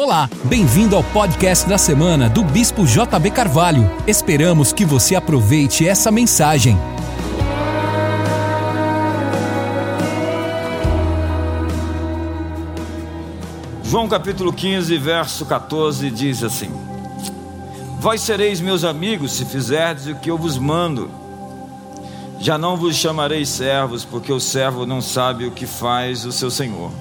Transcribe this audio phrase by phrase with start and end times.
[0.00, 3.90] Olá, bem-vindo ao podcast da semana do Bispo JB Carvalho.
[4.06, 6.78] Esperamos que você aproveite essa mensagem.
[13.82, 16.70] João capítulo 15, verso 14 diz assim:
[17.98, 21.10] Vós sereis meus amigos se fizerdes o que eu vos mando.
[22.38, 26.52] Já não vos chamarei servos, porque o servo não sabe o que faz o seu
[26.52, 26.92] senhor.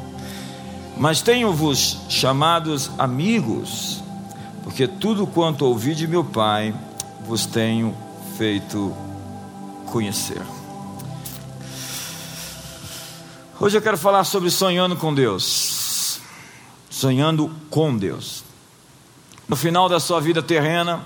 [0.99, 4.01] Mas tenho-vos chamados amigos,
[4.63, 6.73] porque tudo quanto ouvi de meu Pai
[7.23, 7.95] vos tenho
[8.35, 8.95] feito
[9.91, 10.41] conhecer.
[13.59, 16.19] Hoje eu quero falar sobre sonhando com Deus.
[16.89, 18.43] Sonhando com Deus.
[19.47, 21.05] No final da sua vida terrena,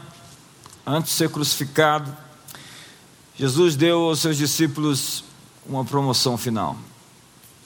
[0.86, 2.16] antes de ser crucificado,
[3.36, 5.26] Jesus deu aos seus discípulos
[5.66, 6.78] uma promoção final.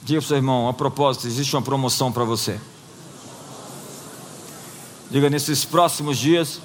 [0.05, 2.61] Diga para o seu irmão, a propósito, existe uma promoção para você.
[5.09, 6.61] Diga, nesses próximos dias,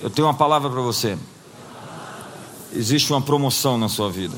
[0.00, 1.18] eu tenho uma palavra para você.
[2.72, 4.34] Existe uma promoção na sua vida.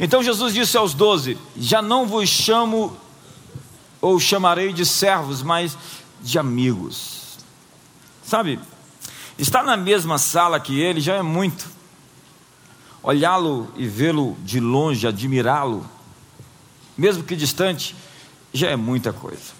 [0.00, 2.96] Então Jesus disse aos doze: Já não vos chamo
[4.00, 5.78] ou chamarei de servos, mas
[6.20, 7.38] de amigos.
[8.26, 8.58] Sabe,
[9.38, 11.73] estar na mesma sala que ele já é muito
[13.04, 15.86] olhá-lo e vê-lo de longe, admirá-lo,
[16.96, 17.94] mesmo que distante,
[18.50, 19.52] já é muita coisa.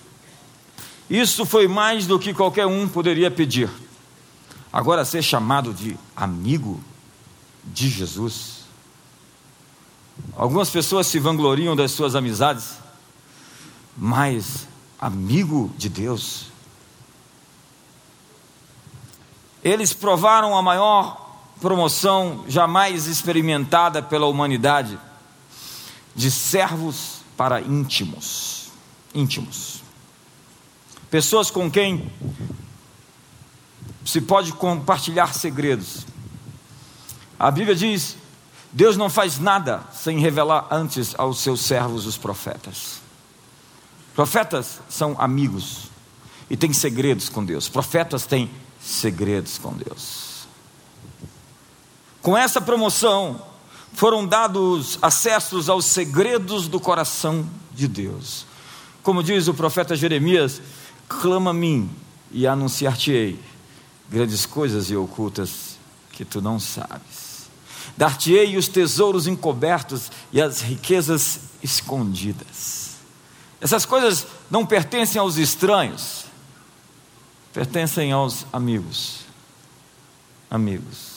[1.11, 3.69] Isso foi mais do que qualquer um poderia pedir.
[4.73, 6.81] Agora, ser chamado de amigo
[7.63, 8.65] de Jesus.
[10.35, 12.79] Algumas pessoas se vangloriam das suas amizades,
[13.97, 14.67] mas
[14.99, 16.47] amigo de Deus.
[19.63, 21.24] Eles provaram a maior
[21.65, 24.99] promoção jamais experimentada pela humanidade
[26.15, 28.69] de servos para íntimos.
[29.15, 29.83] Íntimos.
[31.11, 32.13] Pessoas com quem
[34.05, 36.07] se pode compartilhar segredos.
[37.39, 38.19] A Bíblia diz:
[38.71, 43.01] Deus não faz nada sem revelar antes aos seus servos, os profetas.
[44.15, 45.85] Profetas são amigos
[46.51, 47.71] e têm segredos com Deus.
[47.71, 48.51] Profetas têm
[48.83, 50.24] segredos com Deus.
[52.25, 53.39] Com essa promoção,
[53.93, 58.47] foram dados acessos aos segredos do coração de Deus.
[59.03, 60.63] Como diz o profeta Jeremias:
[61.07, 61.91] clama a mim
[62.33, 63.39] e anunciar-te-ei
[64.09, 65.77] grandes coisas e ocultas
[66.13, 67.51] que tu não sabes.
[67.95, 72.93] Dar-te-ei os tesouros encobertos e as riquezas escondidas.
[73.61, 76.25] Essas coisas não pertencem aos estranhos,
[77.53, 79.27] pertencem aos amigos.
[80.51, 81.14] Amigos.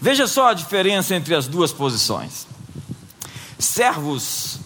[0.00, 2.46] Veja só a diferença entre as duas posições.
[3.58, 4.58] Servos,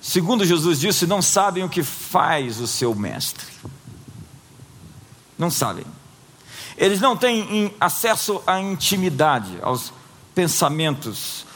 [0.00, 3.46] segundo Jesus disse, não sabem o que faz o seu mestre.
[5.38, 5.86] Não sabem.
[6.76, 9.92] Eles não têm acesso à intimidade, aos
[10.34, 11.46] pensamentos.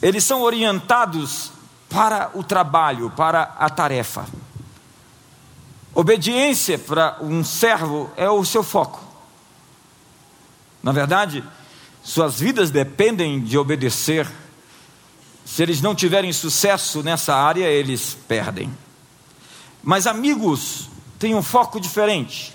[0.00, 1.50] Eles são orientados
[1.88, 4.26] para o trabalho, para a tarefa.
[5.94, 9.00] Obediência para um servo é o seu foco.
[10.82, 11.42] Na verdade,
[12.04, 14.30] suas vidas dependem de obedecer.
[15.42, 18.70] Se eles não tiverem sucesso nessa área, eles perdem.
[19.82, 22.54] Mas amigos têm um foco diferente.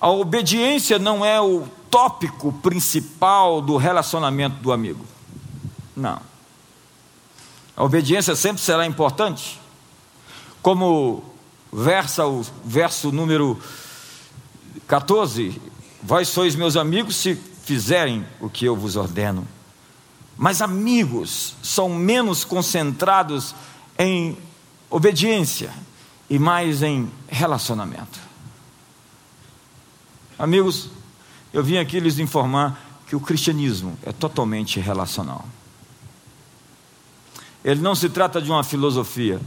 [0.00, 5.04] A obediência não é o tópico principal do relacionamento do amigo.
[5.96, 6.20] Não.
[7.76, 9.60] A obediência sempre será importante.
[10.62, 11.24] Como
[11.72, 13.60] versa o verso número
[14.86, 15.60] 14:
[16.02, 17.34] Vós sois meus amigos se
[17.66, 19.46] fizerem o que eu vos ordeno.
[20.36, 23.56] Mas amigos são menos concentrados
[23.98, 24.38] em
[24.88, 25.72] obediência
[26.30, 28.20] e mais em relacionamento.
[30.38, 30.90] Amigos,
[31.52, 35.44] eu vim aqui lhes informar que o cristianismo é totalmente relacional.
[37.64, 39.40] Ele não se trata de uma filosofia,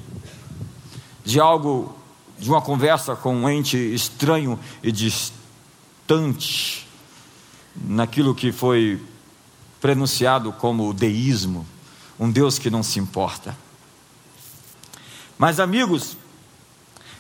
[1.23, 1.95] de algo,
[2.37, 6.88] de uma conversa com um ente estranho e distante,
[7.83, 9.01] naquilo que foi
[9.79, 11.65] prenunciado como deísmo,
[12.19, 13.55] um Deus que não se importa.
[15.37, 16.17] Mas, amigos,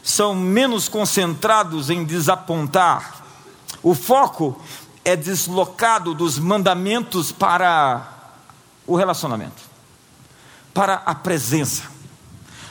[0.03, 3.23] são menos concentrados em desapontar.
[3.81, 4.61] O foco
[5.05, 8.33] é deslocado dos mandamentos para
[8.85, 9.61] o relacionamento,
[10.73, 11.83] para a presença,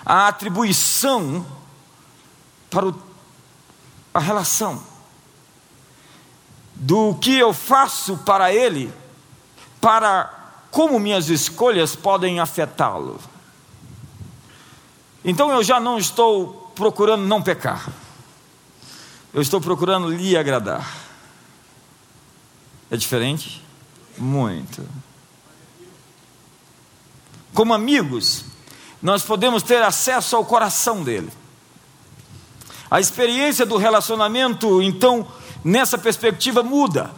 [0.05, 1.47] a atribuição
[2.69, 3.03] para o,
[4.13, 4.83] a relação
[6.79, 8.93] do que eu faço para Ele,
[9.81, 10.33] para
[10.71, 13.19] como minhas escolhas podem afetá-lo.
[15.25, 17.89] então eu já não estou procurando não pecar,
[19.35, 21.09] eu estou procurando lhe agradar.
[22.91, 23.63] É diferente?
[24.17, 24.87] Muito.
[27.53, 28.45] Como amigos,
[29.03, 31.31] nós podemos ter acesso ao coração dele.
[32.91, 35.27] A experiência do relacionamento, então,
[35.65, 37.11] nessa perspectiva muda.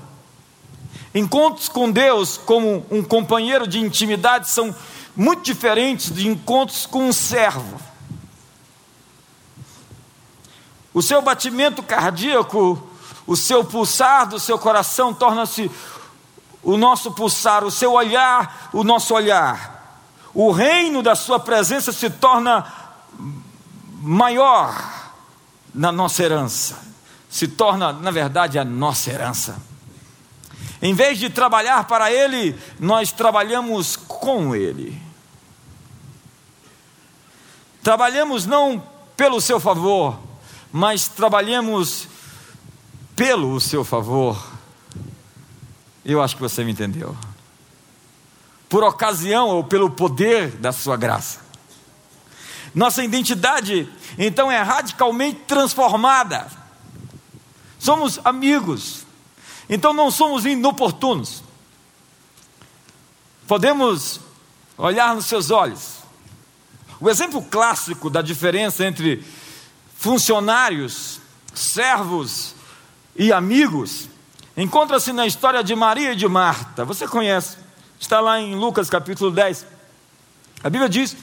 [1.14, 4.74] Encontros com Deus como um companheiro de intimidade são
[5.16, 7.80] muito diferentes de encontros com um servo.
[10.94, 12.80] O seu batimento cardíaco,
[13.26, 15.70] o seu pulsar do seu coração torna-se
[16.62, 19.98] o nosso pulsar, o seu olhar, o nosso olhar.
[20.34, 22.72] O reino da sua presença se torna
[24.00, 25.12] maior
[25.74, 26.78] na nossa herança,
[27.30, 29.56] se torna, na verdade, a nossa herança.
[30.82, 35.00] Em vez de trabalhar para Ele, nós trabalhamos com Ele.
[37.82, 38.82] Trabalhamos não
[39.16, 40.18] pelo seu favor,
[40.72, 42.08] mas trabalhamos
[43.14, 44.50] pelo seu favor.
[46.04, 47.16] Eu acho que você me entendeu.
[48.68, 51.40] Por ocasião ou pelo poder da sua graça.
[52.74, 53.88] Nossa identidade,
[54.18, 56.59] então, é radicalmente transformada.
[57.80, 59.06] Somos amigos,
[59.68, 61.42] então não somos inoportunos.
[63.48, 64.20] Podemos
[64.76, 66.00] olhar nos seus olhos.
[67.00, 69.24] O exemplo clássico da diferença entre
[69.96, 71.20] funcionários,
[71.54, 72.54] servos
[73.16, 74.10] e amigos
[74.54, 76.84] encontra-se na história de Maria e de Marta.
[76.84, 77.56] Você conhece,
[77.98, 79.66] está lá em Lucas capítulo 10.
[80.62, 81.16] A Bíblia diz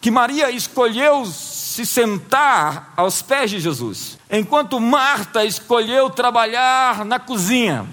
[0.00, 1.26] que Maria escolheu
[1.70, 7.86] se sentar aos pés de Jesus, enquanto Marta escolheu trabalhar na cozinha.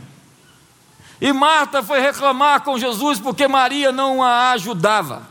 [1.22, 5.22] E Marta foi reclamar com Jesus porque Maria não a ajudava.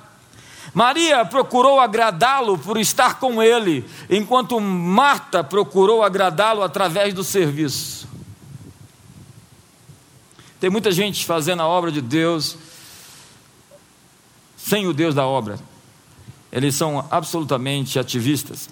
[0.72, 8.06] Maria procurou agradá-lo por estar com ele, enquanto Marta procurou agradá-lo através do serviço.
[10.60, 12.56] Tem muita gente fazendo a obra de Deus
[14.56, 15.58] sem o Deus da obra.
[16.50, 18.68] Eles são absolutamente ativistas.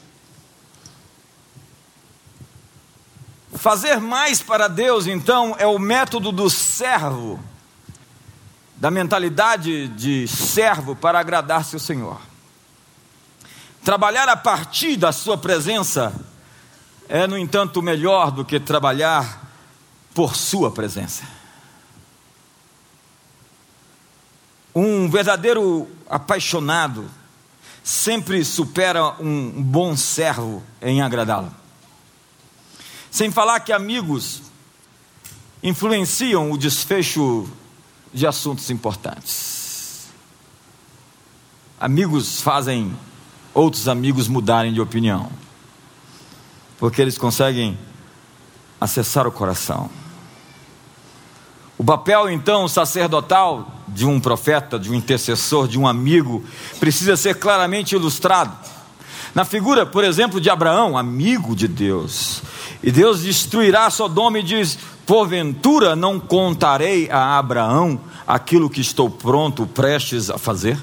[3.54, 7.40] Fazer mais para Deus, então, é o método do servo,
[8.76, 12.20] da mentalidade de servo para agradar seu Senhor.
[13.84, 16.12] Trabalhar a partir da sua presença
[17.08, 19.42] é, no entanto, melhor do que trabalhar
[20.14, 21.22] por sua presença.
[24.74, 27.08] Um verdadeiro apaixonado
[27.84, 31.54] sempre supera um bom servo em agradá-lo.
[33.10, 34.40] Sem falar que amigos
[35.62, 37.46] influenciam o desfecho
[38.12, 40.08] de assuntos importantes.
[41.78, 42.96] Amigos fazem
[43.52, 45.30] outros amigos mudarem de opinião,
[46.78, 47.78] porque eles conseguem
[48.80, 49.90] acessar o coração.
[51.76, 56.44] O papel, então, sacerdotal de um profeta, de um intercessor, de um amigo,
[56.78, 58.56] precisa ser claramente ilustrado.
[59.34, 62.42] Na figura, por exemplo, de Abraão, amigo de Deus.
[62.82, 69.66] E Deus destruirá Sodoma e diz: Porventura não contarei a Abraão aquilo que estou pronto,
[69.66, 70.78] prestes a fazer?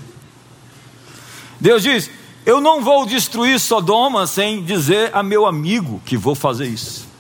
[1.60, 2.10] Deus diz:
[2.46, 7.11] Eu não vou destruir Sodoma sem dizer a meu amigo que vou fazer isso.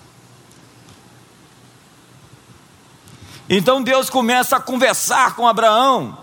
[3.53, 6.17] Então Deus começa a conversar com Abraão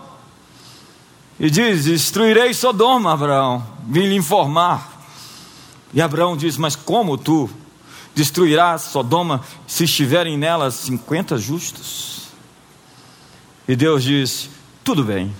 [1.39, 4.99] e diz: Destruirei Sodoma, Abraão, vim lhe informar.
[5.93, 7.47] E Abraão diz: Mas como tu
[8.15, 12.29] destruirás Sodoma se estiverem nelas 50 justos?
[13.67, 14.49] E Deus diz:
[14.83, 15.31] Tudo bem,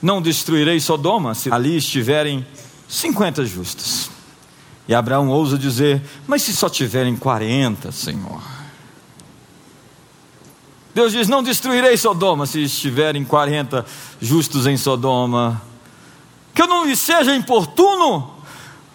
[0.00, 2.46] não destruirei Sodoma se ali estiverem
[2.88, 4.10] 50 justos.
[4.86, 8.55] E Abraão ousa dizer: Mas se só tiverem 40, Senhor?
[10.96, 13.84] Deus diz: Não destruirei Sodoma se estiverem 40
[14.18, 15.60] justos em Sodoma.
[16.54, 18.34] Que eu não lhe seja importuno,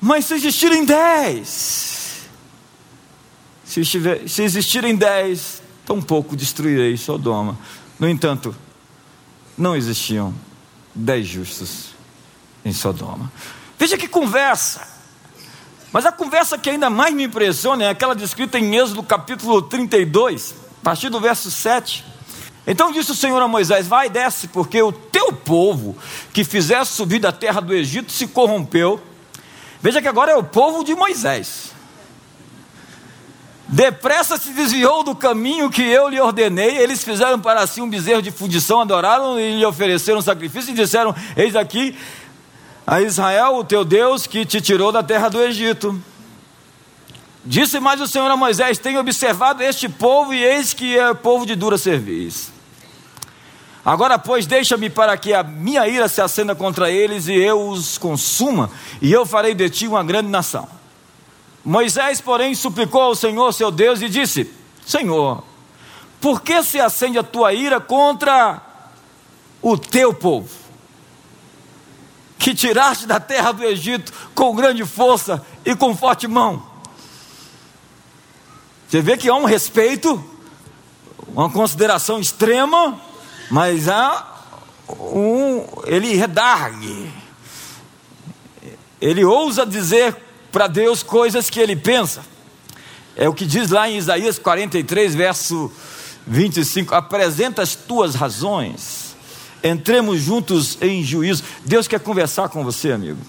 [0.01, 2.27] mas se existirem 10.
[3.63, 7.55] Se, estiver, se existirem 10, tampouco destruirei Sodoma.
[8.00, 8.55] No entanto,
[9.55, 10.34] não existiam
[10.96, 11.89] 10 justos
[12.65, 13.31] em Sodoma.
[13.77, 14.88] Veja que conversa.
[15.93, 20.70] Mas a conversa que ainda mais me impressiona é aquela descrita em Êxodo capítulo 32
[20.81, 22.03] a partir do verso 7.
[22.65, 25.95] Então disse o Senhor a Moisés: Vai desce, porque o teu povo
[26.33, 29.01] que fizesse subir da terra do Egito se corrompeu.
[29.81, 31.71] Veja que agora é o povo de Moisés.
[33.67, 36.77] Depressa se desviou do caminho que eu lhe ordenei.
[36.77, 41.15] Eles fizeram para si um bezerro de fundição, adoraram e lhe ofereceram sacrifício e disseram:
[41.38, 41.97] Eis aqui
[42.85, 46.01] a Israel, o teu Deus, que te tirou da terra do Egito.
[47.43, 51.45] Disse mais o Senhor a Moisés: Tenho observado este povo, e eis que é povo
[51.45, 52.53] de dura serviço.
[53.83, 57.98] Agora, pois, deixa-me para que a minha ira se acenda contra eles e eu os
[57.98, 58.69] consuma,
[59.01, 60.67] e eu farei de ti uma grande nação.
[61.65, 64.51] Moisés, porém, suplicou ao Senhor seu Deus e disse:
[64.86, 65.43] Senhor,
[66.19, 68.62] por que se acende a tua ira contra
[69.63, 70.50] o teu povo,
[72.38, 76.70] que tiraste da terra do Egito com grande força e com forte mão?
[78.91, 80.21] Você vê que há um respeito,
[81.29, 83.00] uma consideração extrema,
[83.50, 84.36] mas há
[84.89, 85.65] um.
[85.86, 87.10] Ele redargue,
[89.00, 90.17] ele ousa dizer
[90.51, 92.21] para Deus coisas que ele pensa.
[93.15, 95.71] É o que diz lá em Isaías 43, verso
[96.27, 99.15] 25: apresenta as tuas razões,
[99.63, 101.45] entremos juntos em juízo.
[101.63, 103.21] Deus quer conversar com você, amigo.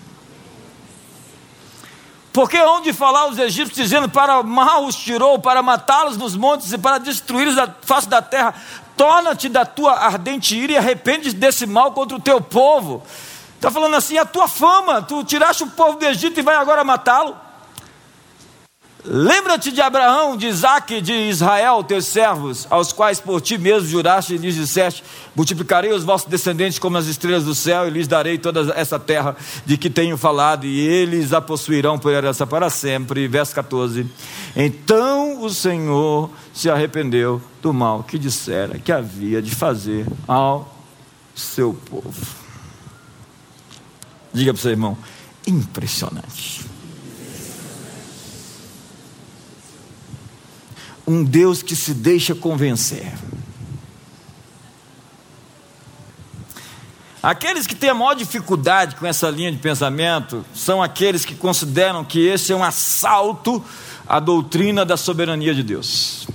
[2.33, 6.79] Porque onde falar os egípcios dizendo para mal os tirou, para matá-los nos montes e
[6.79, 8.55] para destruí-los da face da terra,
[8.97, 13.03] torna-te da tua ardente ira e arrepende desse mal contra o teu povo.
[13.57, 16.83] Está falando assim, a tua fama, tu tiraste o povo do Egito e vai agora
[16.83, 17.37] matá-lo.
[19.05, 24.35] Lembra-te de Abraão, de Isaac, de Israel, teus servos, aos quais por ti mesmo juraste
[24.35, 25.03] e lhes disseste:
[25.35, 29.37] Multiplicarei os vossos descendentes como as estrelas do céu, e lhes darei toda essa terra
[29.67, 33.27] de que tenho falado, e eles a possuirão por herança para sempre.
[33.27, 34.07] Verso 14:
[34.55, 40.73] Então o Senhor se arrependeu do mal que dissera que havia de fazer ao
[41.35, 42.25] seu povo.
[44.33, 44.97] Diga para o seu irmão:
[45.45, 46.72] impressionante.
[51.13, 53.13] Um Deus que se deixa convencer.
[57.23, 62.05] Aqueles que têm a maior dificuldade com essa linha de pensamento são aqueles que consideram
[62.05, 63.63] que esse é um assalto
[64.09, 66.27] à doutrina da soberania de Deus.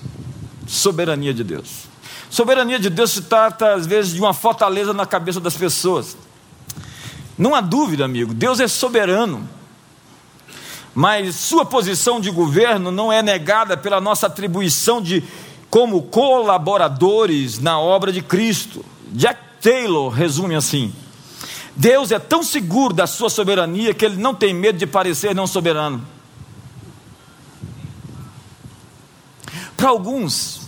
[0.66, 1.88] Soberania de Deus.
[2.30, 6.16] Soberania de Deus se trata, às vezes, de uma fortaleza na cabeça das pessoas.
[7.38, 9.48] Não há dúvida, amigo, Deus é soberano
[10.98, 15.24] mas sua posição de governo não é negada pela nossa atribuição de
[15.70, 18.84] como colaboradores na obra de Cristo.
[19.12, 20.92] Jack Taylor resume assim:
[21.76, 25.46] Deus é tão seguro da sua soberania que ele não tem medo de parecer não
[25.46, 26.04] soberano.
[29.78, 30.62] Para alguns,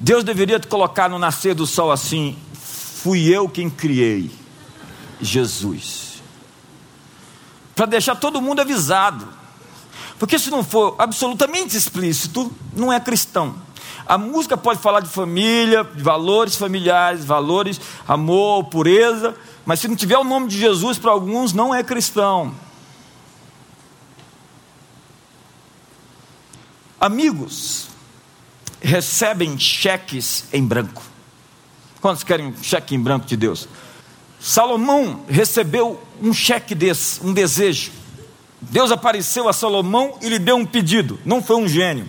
[0.00, 4.30] Deus deveria te colocar no nascer do sol assim: fui eu quem criei
[5.20, 6.22] Jesus.
[7.74, 9.44] Para deixar todo mundo avisado
[10.18, 13.54] porque se não for absolutamente explícito, não é cristão.
[14.06, 19.96] A música pode falar de família, de valores familiares, valores, amor, pureza, mas se não
[19.96, 22.54] tiver o nome de Jesus para alguns, não é cristão.
[27.00, 27.88] Amigos
[28.80, 31.02] recebem cheques em branco.
[32.00, 33.68] Quantos querem um cheque em branco de Deus?
[34.38, 37.90] Salomão recebeu um cheque desse, um desejo.
[38.60, 42.08] Deus apareceu a Salomão e lhe deu um pedido, não foi um gênio.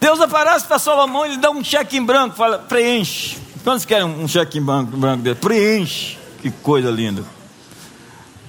[0.00, 3.38] Deus aparece para Salomão e lhe dá um cheque em branco, fala, preenche.
[3.62, 5.36] Quantos querem um cheque em branco, branco dele?
[5.36, 6.18] Preenche.
[6.40, 7.24] Que coisa linda.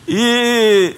[0.07, 0.95] E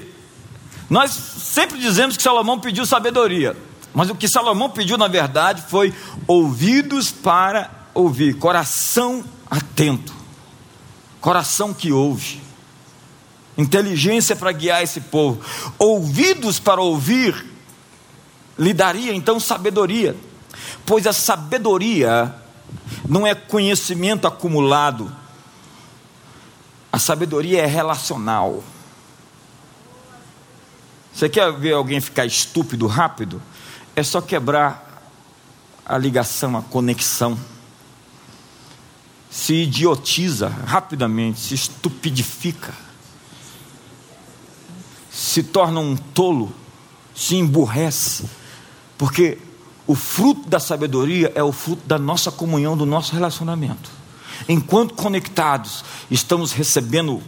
[0.89, 3.55] nós sempre dizemos que Salomão pediu sabedoria,
[3.93, 5.93] mas o que Salomão pediu, na verdade, foi
[6.25, 10.13] ouvidos para ouvir, coração atento,
[11.19, 12.44] coração que ouve
[13.57, 15.41] inteligência para guiar esse povo,
[15.77, 17.45] ouvidos para ouvir,
[18.57, 20.15] lhe daria então sabedoria,
[20.85, 22.33] pois a sabedoria
[23.07, 25.11] não é conhecimento acumulado,
[26.91, 28.63] a sabedoria é relacional.
[31.13, 33.41] Você quer ver alguém ficar estúpido rápido?
[33.95, 34.85] É só quebrar
[35.85, 37.37] a ligação, a conexão.
[39.29, 42.84] Se idiotiza rapidamente, se estupidifica
[45.15, 46.51] se torna um tolo,
[47.15, 48.25] se emburrece,
[48.97, 49.37] porque
[49.87, 53.89] o fruto da sabedoria é o fruto da nossa comunhão, do nosso relacionamento.
[54.49, 57.23] Enquanto conectados, estamos recebendo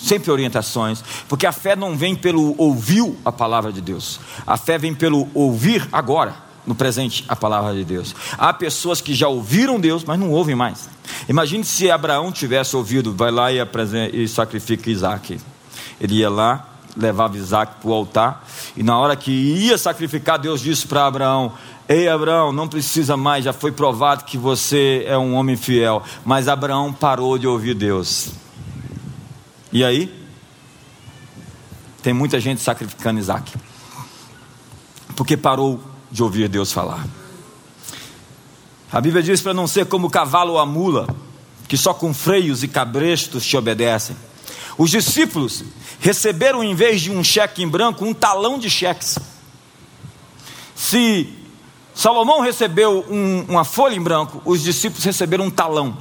[0.00, 4.78] sempre orientações, porque a fé não vem pelo ouvir a palavra de Deus, a fé
[4.78, 8.14] vem pelo ouvir agora, no presente, a palavra de Deus.
[8.36, 10.88] Há pessoas que já ouviram Deus, mas não ouvem mais.
[11.28, 13.58] Imagine se Abraão tivesse ouvido, vai lá e,
[14.12, 15.40] e sacrifica Isaac.
[16.00, 18.44] Ele ia lá, levava Isaac para o altar,
[18.76, 21.52] e na hora que ia sacrificar, Deus disse para Abraão:
[21.88, 26.02] Ei, Abraão, não precisa mais, já foi provado que você é um homem fiel.
[26.24, 28.28] Mas Abraão parou de ouvir Deus.
[29.72, 30.14] E aí?
[32.02, 33.52] Tem muita gente sacrificando Isaac,
[35.16, 37.06] porque parou de ouvir Deus falar.
[38.90, 41.08] A Bíblia diz para não ser como o cavalo ou a mula,
[41.66, 44.16] que só com freios e cabrestos te obedecem.
[44.78, 45.64] Os discípulos
[45.98, 49.18] receberam, em vez de um cheque em branco, um talão de cheques.
[50.76, 51.34] Se
[51.92, 55.98] Salomão recebeu um, uma folha em branco, os discípulos receberam um talão.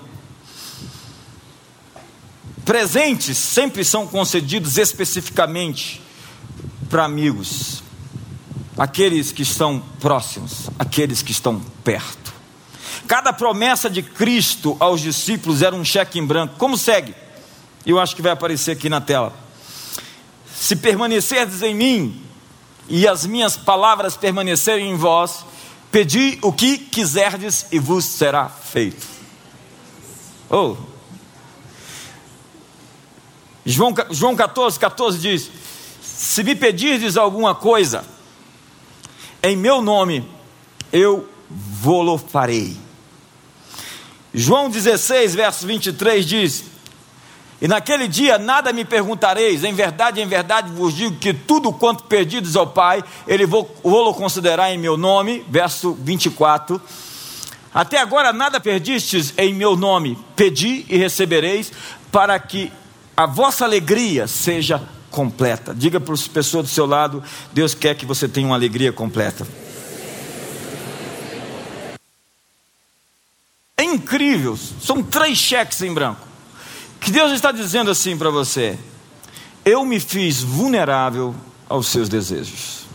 [2.64, 6.00] Presentes sempre são concedidos especificamente
[6.88, 7.82] para amigos,
[8.78, 12.32] aqueles que estão próximos, aqueles que estão perto.
[13.08, 16.56] Cada promessa de Cristo aos discípulos era um cheque em branco.
[16.58, 17.16] Como segue?
[17.88, 19.34] Eu acho que vai aparecer aqui na tela.
[20.54, 22.22] Se permanecerdes em mim
[22.90, 25.46] e as minhas palavras permanecerem em vós,
[25.90, 29.08] pedi o que quiserdes e vos será feito.
[30.50, 30.76] Oh,
[33.66, 35.50] João, João 14, 14 diz:
[36.02, 38.04] Se me pedirdes alguma coisa,
[39.42, 40.30] em meu nome,
[40.92, 42.76] eu vou-lo farei.
[44.34, 46.77] João 16, verso 23 diz:
[47.60, 52.04] E naquele dia nada me perguntareis, em verdade, em verdade vos digo que tudo quanto
[52.04, 55.44] pedides ao Pai, Ele vou-lo considerar em meu nome.
[55.50, 56.80] Verso 24.
[57.74, 61.72] Até agora nada perdistes em meu nome, pedi e recebereis,
[62.12, 62.72] para que
[63.16, 65.74] a vossa alegria seja completa.
[65.74, 69.48] Diga para as pessoas do seu lado: Deus quer que você tenha uma alegria completa.
[73.76, 76.27] É incrível, são três cheques em branco.
[77.00, 78.78] Que Deus está dizendo assim para você:
[79.64, 81.36] Eu me fiz vulnerável
[81.70, 82.86] aos seus desejos.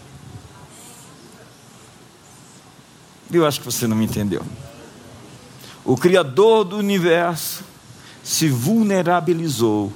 [3.33, 4.45] Eu acho que você não me entendeu.
[5.85, 7.65] O Criador do universo
[8.23, 9.93] se vulnerabilizou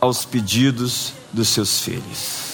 [0.00, 2.50] aos pedidos dos seus filhos.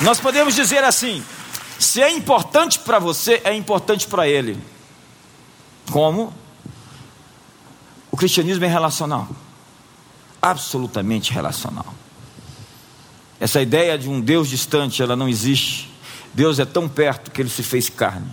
[0.00, 1.22] Nós podemos dizer assim:
[1.82, 4.58] se é importante para você, é importante para ele.
[5.90, 6.32] Como?
[8.10, 9.28] O cristianismo é relacional,
[10.40, 11.86] absolutamente relacional.
[13.40, 15.90] Essa ideia de um Deus distante, ela não existe.
[16.32, 18.30] Deus é tão perto que ele se fez carne.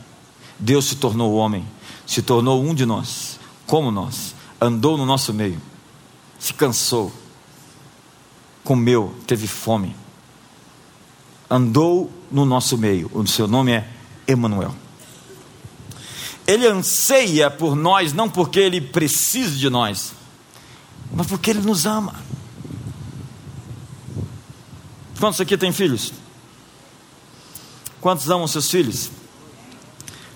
[0.60, 1.66] Deus se tornou homem
[2.10, 5.62] se tornou um de nós, como nós, andou no nosso meio,
[6.40, 7.14] se cansou,
[8.64, 9.96] comeu, teve fome,
[11.50, 13.10] andou no nosso meio.
[13.14, 13.88] O seu nome é
[14.28, 14.76] Emanuel.
[16.46, 20.14] Ele anseia por nós não porque ele precisa de nós,
[21.12, 22.16] mas porque ele nos ama.
[25.20, 26.14] Quantos aqui têm filhos?
[28.00, 29.12] Quantos amam seus filhos?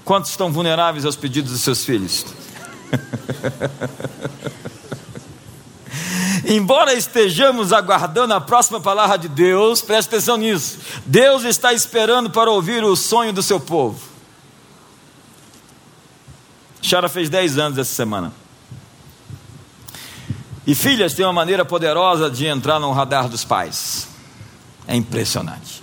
[0.04, 2.26] Quantos estão vulneráveis aos pedidos dos seus filhos?
[6.45, 10.79] Embora estejamos aguardando a próxima palavra de Deus, preste atenção nisso.
[11.06, 14.01] Deus está esperando para ouvir o sonho do seu povo.
[16.82, 18.34] Chara fez 10 anos essa semana.
[20.67, 24.08] E filhas têm uma maneira poderosa de entrar no radar dos pais.
[24.88, 25.82] É impressionante.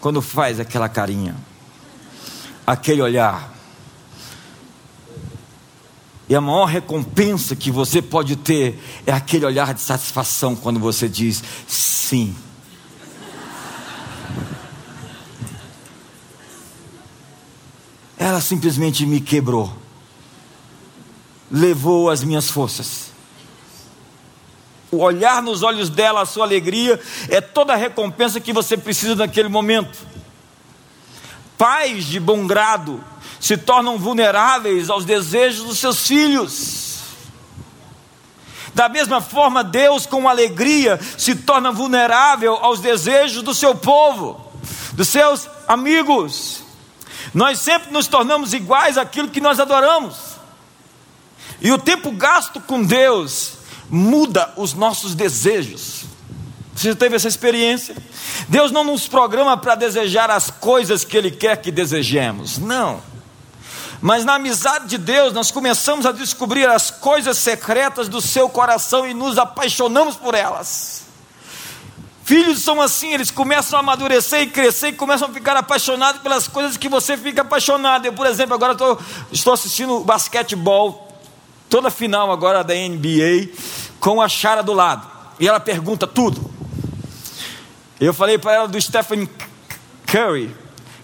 [0.00, 1.36] Quando faz aquela carinha
[2.70, 3.52] aquele olhar.
[6.30, 11.08] E a maior recompensa que você pode ter é aquele olhar de satisfação quando você
[11.08, 12.36] diz sim.
[18.16, 19.76] Ela simplesmente me quebrou,
[21.50, 23.10] levou as minhas forças.
[24.88, 29.16] O olhar nos olhos dela, a sua alegria, é toda a recompensa que você precisa
[29.16, 29.98] naquele momento
[31.58, 33.04] pais de bom grado
[33.40, 37.00] se tornam vulneráveis aos desejos dos seus filhos.
[38.74, 44.52] Da mesma forma, Deus, com alegria, se torna vulnerável aos desejos do seu povo,
[44.92, 46.62] dos seus amigos.
[47.34, 50.16] Nós sempre nos tornamos iguais àquilo que nós adoramos.
[51.60, 53.54] E o tempo gasto com Deus
[53.88, 56.04] muda os nossos desejos.
[56.74, 57.96] Você já teve essa experiência?
[58.48, 63.09] Deus não nos programa para desejar as coisas que Ele quer que desejemos, não.
[64.00, 69.06] Mas na amizade de Deus, nós começamos a descobrir as coisas secretas do seu coração
[69.06, 71.02] e nos apaixonamos por elas.
[72.24, 76.46] Filhos são assim, eles começam a amadurecer e crescer e começam a ficar apaixonados pelas
[76.46, 78.06] coisas que você fica apaixonado.
[78.06, 78.96] Eu, por exemplo, agora tô,
[79.32, 81.08] estou assistindo basquetebol,
[81.68, 83.50] toda final agora da NBA,
[83.98, 85.06] com a Chara do lado.
[85.40, 86.50] E ela pergunta tudo.
[88.00, 89.28] Eu falei para ela do Stephen
[90.06, 90.54] Curry,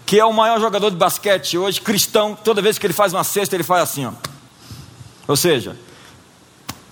[0.07, 2.33] que é o maior jogador de basquete hoje, cristão.
[2.33, 4.13] Toda vez que ele faz uma cesta, ele faz assim, ó.
[5.27, 5.75] Ou seja,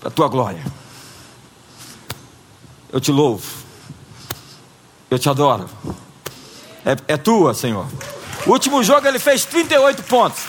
[0.04, 0.62] a tua glória.
[2.92, 3.42] Eu te louvo.
[5.10, 5.70] Eu te adoro.
[6.86, 7.88] É, é tua, Senhor.
[8.46, 10.44] O último jogo ele fez 38 pontos.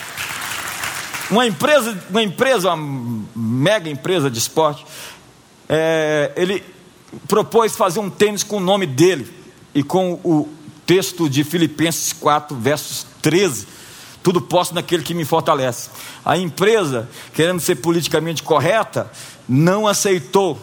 [1.31, 4.85] Uma empresa, uma empresa, uma mega empresa de esporte,
[5.69, 6.61] é, ele
[7.29, 9.33] propôs fazer um tênis com o nome dele
[9.73, 10.56] e com o
[10.87, 13.67] texto de Filipenses 4, versos 13.
[14.23, 15.89] Tudo posso naquele que me fortalece.
[16.25, 19.11] A empresa, querendo ser politicamente correta,
[19.47, 20.57] não aceitou.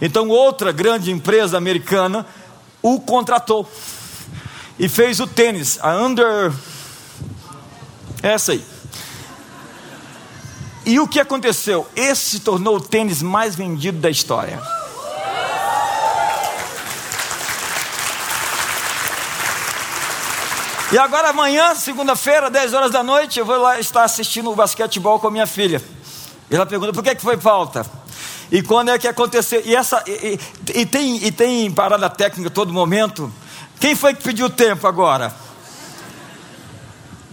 [0.00, 2.26] Então, outra grande empresa americana
[2.82, 3.70] o contratou
[4.78, 6.52] e fez o tênis, a Under.
[8.22, 8.64] Essa aí.
[10.86, 11.86] E o que aconteceu?
[11.94, 14.60] Esse se tornou o tênis mais vendido da história.
[20.92, 25.18] E agora amanhã, segunda-feira, 10 horas da noite, eu vou lá estar assistindo o basquetebol
[25.18, 25.82] com a minha filha.
[26.48, 27.84] Ela pergunta: por que, que foi falta?
[28.52, 29.60] E quando é que aconteceu?
[29.64, 30.38] E, essa, e,
[30.72, 33.32] e, e, tem, e tem parada técnica todo momento.
[33.80, 35.34] Quem foi que pediu tempo agora?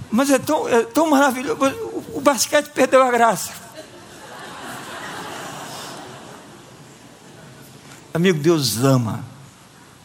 [0.09, 1.59] Mas é tão, é tão maravilhoso.
[1.61, 3.51] O, o basquete perdeu a graça.
[8.15, 9.32] Amigo, Deus ama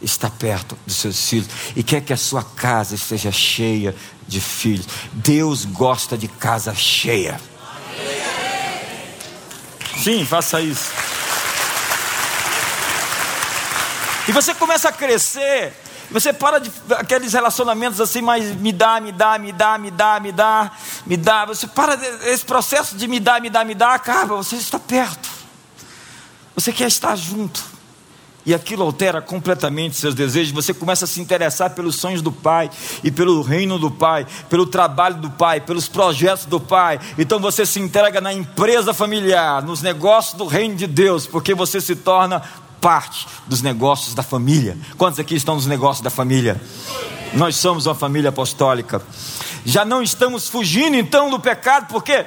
[0.00, 3.94] está perto dos seus filhos e quer que a sua casa esteja cheia
[4.26, 4.87] de filhos.
[5.12, 7.40] Deus gosta de casa cheia.
[10.02, 10.92] Sim, faça isso.
[14.28, 15.72] E você começa a crescer,
[16.11, 20.20] você para de aqueles relacionamentos assim, mas me dá, me dá, me dá, me dá,
[20.20, 20.72] me dá,
[21.06, 21.44] me dá.
[21.46, 21.94] Você para
[22.28, 25.28] esse processo de me dá, me dá, me dá, acaba, você está perto.
[26.54, 27.78] Você quer estar junto
[28.48, 30.54] e aquilo altera completamente seus desejos.
[30.54, 32.70] Você começa a se interessar pelos sonhos do Pai
[33.04, 36.98] e pelo reino do Pai, pelo trabalho do Pai, pelos projetos do Pai.
[37.18, 41.78] Então você se entrega na empresa familiar, nos negócios do reino de Deus, porque você
[41.78, 42.42] se torna
[42.80, 44.78] parte dos negócios da família.
[44.96, 46.58] Quantos aqui estão nos negócios da família?
[47.34, 49.02] Nós somos uma família apostólica.
[49.62, 52.24] Já não estamos fugindo então do pecado, porque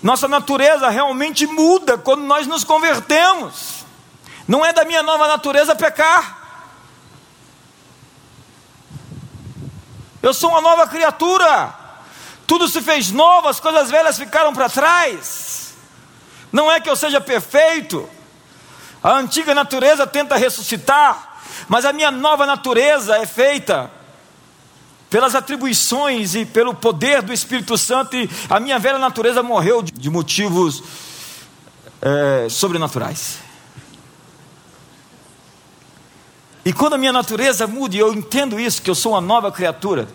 [0.00, 3.79] nossa natureza realmente muda quando nós nos convertemos.
[4.50, 6.36] Não é da minha nova natureza pecar.
[10.20, 11.72] Eu sou uma nova criatura.
[12.48, 15.74] Tudo se fez novo, as coisas velhas ficaram para trás.
[16.50, 18.10] Não é que eu seja perfeito.
[19.00, 23.88] A antiga natureza tenta ressuscitar, mas a minha nova natureza é feita
[25.08, 30.10] pelas atribuições e pelo poder do Espírito Santo, e a minha velha natureza morreu de
[30.10, 30.82] motivos
[32.02, 33.48] é, sobrenaturais.
[36.70, 39.50] E quando a minha natureza muda, e eu entendo isso, que eu sou uma nova
[39.50, 40.08] criatura,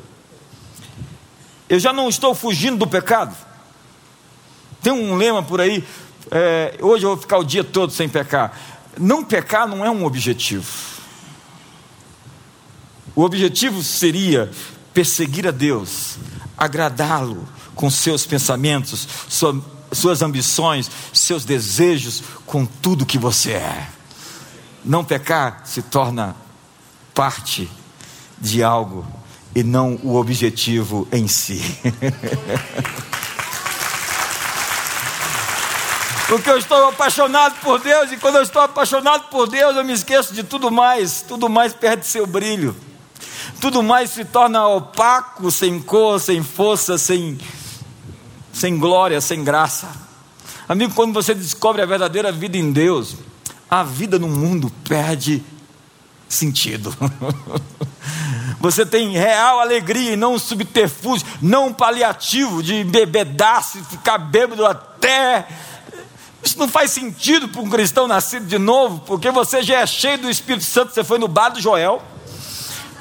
[1.67, 3.35] eu já não estou fugindo do pecado.
[4.81, 5.85] Tem um lema por aí,
[6.31, 8.57] é, hoje eu vou ficar o dia todo sem pecar.
[8.97, 10.65] Não pecar não é um objetivo.
[13.13, 14.49] O objetivo seria
[14.93, 16.17] perseguir a Deus,
[16.57, 23.89] agradá-lo com seus pensamentos, sua, suas ambições, seus desejos, com tudo que você é.
[24.85, 26.44] Não pecar se torna
[27.15, 27.67] parte
[28.37, 29.03] de algo
[29.55, 31.61] e não o objetivo em si.
[36.27, 39.93] Porque eu estou apaixonado por Deus e quando eu estou apaixonado por Deus eu me
[39.93, 42.75] esqueço de tudo mais, tudo mais perde seu brilho.
[43.61, 47.37] Tudo mais se torna opaco, sem cor, sem força, sem
[48.51, 49.87] sem glória, sem graça.
[50.67, 53.15] Amigo, quando você descobre a verdadeira vida em Deus,
[53.69, 55.43] a vida no mundo perde
[56.27, 56.95] sentido.
[58.59, 64.65] Você tem real alegria e não um subterfúgio, não um paliativo de bebedaço ficar bêbado
[64.65, 65.47] até.
[66.43, 70.17] Isso não faz sentido para um cristão nascido de novo, porque você já é cheio
[70.17, 70.93] do Espírito Santo.
[70.93, 72.01] Você foi no bar do Joel,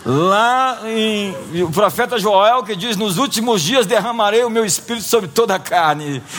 [0.05, 5.29] lá em o profeta Joel que diz: Nos últimos dias derramarei o meu espírito sobre
[5.29, 6.23] toda a carne.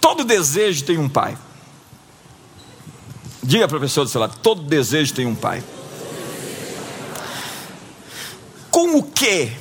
[0.00, 1.36] Todo desejo tem um pai.
[3.44, 5.62] Diga do seu lado: todo desejo tem um pai.
[8.70, 9.52] Com o que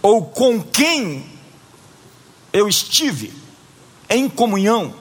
[0.00, 1.26] ou com quem
[2.52, 3.32] eu estive
[4.08, 4.94] em comunhão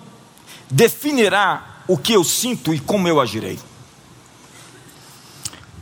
[0.69, 3.59] definirá o que eu sinto e como eu agirei.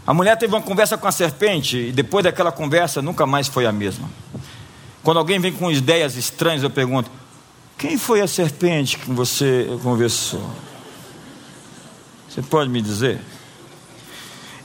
[0.05, 3.65] A mulher teve uma conversa com a serpente e depois daquela conversa nunca mais foi
[3.65, 4.09] a mesma.
[5.01, 7.09] Quando alguém vem com ideias estranhas, eu pergunto:
[7.77, 10.51] quem foi a serpente que você conversou?
[12.31, 13.19] Você pode me dizer?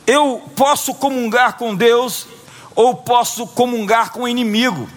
[0.07, 2.29] Eu posso comungar com Deus
[2.76, 4.88] ou posso comungar com o inimigo.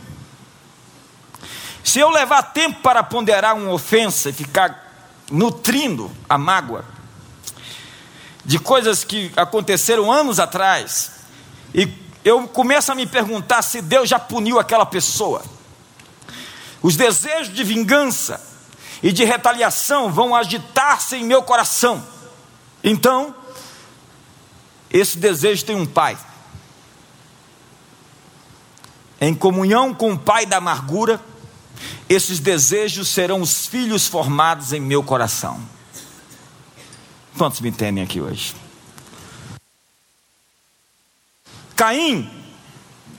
[1.83, 4.87] Se eu levar tempo para ponderar uma ofensa e ficar
[5.31, 6.85] nutrindo a mágoa
[8.45, 11.09] de coisas que aconteceram anos atrás,
[11.73, 11.91] e
[12.23, 15.41] eu começo a me perguntar se Deus já puniu aquela pessoa.
[16.83, 18.39] Os desejos de vingança
[19.01, 22.18] e de retaliação vão agitar-se em meu coração.
[22.83, 23.35] Então,
[24.89, 26.17] esse desejo tem um pai.
[29.21, 31.21] Em comunhão com o pai da amargura,
[32.07, 35.59] esses desejos serão os filhos formados em meu coração.
[37.37, 38.55] Quantos me entendem aqui hoje?
[41.75, 42.29] Caim,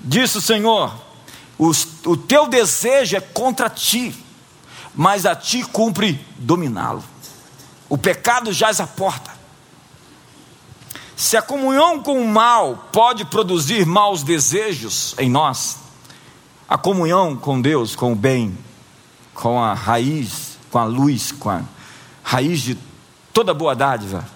[0.00, 0.94] disse o Senhor:
[1.58, 1.70] o,
[2.06, 4.14] o teu desejo é contra ti,
[4.94, 7.04] mas a ti cumpre dominá-lo.
[7.88, 9.29] O pecado jaz à porta.
[11.20, 15.76] Se a comunhão com o mal pode produzir maus desejos em nós,
[16.66, 18.56] a comunhão com Deus, com o bem,
[19.34, 21.60] com a raiz, com a luz, com a
[22.22, 22.78] raiz de
[23.34, 24.26] toda boa dádiva,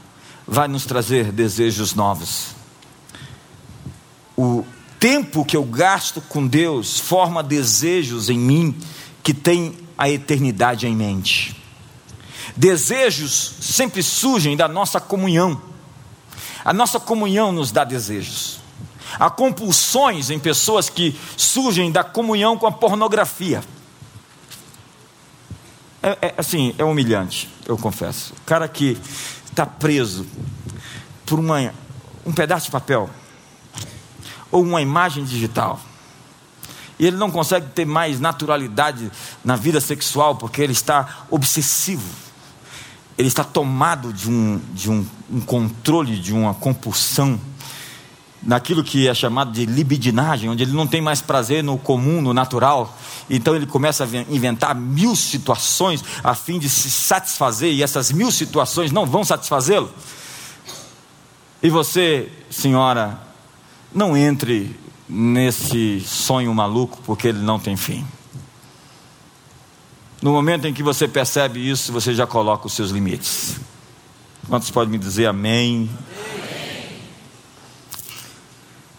[0.46, 2.48] vai nos trazer desejos novos.
[4.36, 4.62] O
[5.00, 8.78] tempo que eu gasto com Deus forma desejos em mim
[9.22, 11.56] que tem a eternidade em mente.
[12.54, 15.72] Desejos sempre surgem da nossa comunhão.
[16.64, 18.60] A nossa comunhão nos dá desejos.
[19.18, 23.62] Há compulsões em pessoas que surgem da comunhão com a pornografia.
[26.02, 28.32] É, é, assim, é humilhante, eu confesso.
[28.32, 28.98] O cara que
[29.46, 30.26] está preso
[31.24, 31.72] por uma,
[32.26, 33.08] um pedaço de papel
[34.50, 35.80] ou uma imagem digital.
[36.98, 39.10] E ele não consegue ter mais naturalidade
[39.44, 42.23] na vida sexual porque ele está obsessivo.
[43.16, 47.40] Ele está tomado de um, de um, um controle, de uma compulsão
[48.42, 52.34] naquilo que é chamado de libidinagem, onde ele não tem mais prazer no comum, no
[52.34, 52.96] natural.
[53.28, 58.30] Então ele começa a inventar mil situações a fim de se satisfazer, e essas mil
[58.30, 59.90] situações não vão satisfazê-lo.
[61.62, 63.18] E você, senhora,
[63.94, 68.04] não entre nesse sonho maluco, porque ele não tem fim.
[70.24, 73.56] No momento em que você percebe isso, você já coloca os seus limites.
[74.48, 75.90] Quantos podem me dizer amém?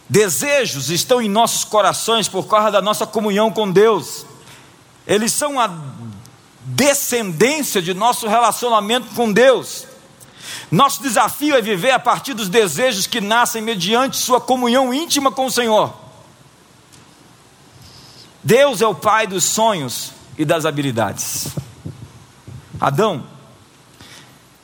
[0.08, 4.24] Desejos estão em nossos corações por causa da nossa comunhão com Deus.
[5.08, 5.76] Eles são a
[6.62, 9.88] descendência de nosso relacionamento com Deus.
[10.70, 15.48] Nosso desafio é viver a partir dos desejos que nascem mediante sua comunhão íntima com
[15.48, 15.92] o Senhor.
[18.44, 21.48] Deus é o pai dos sonhos e das habilidades.
[22.80, 23.36] Adão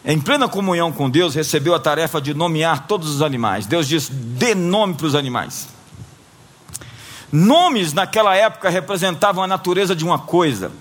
[0.04, 3.68] em plena comunhão com Deus, recebeu a tarefa de nomear todos os animais.
[3.68, 5.68] Deus disse: dê nome para os animais.
[7.32, 10.72] Nomes naquela época representavam a natureza de uma coisa.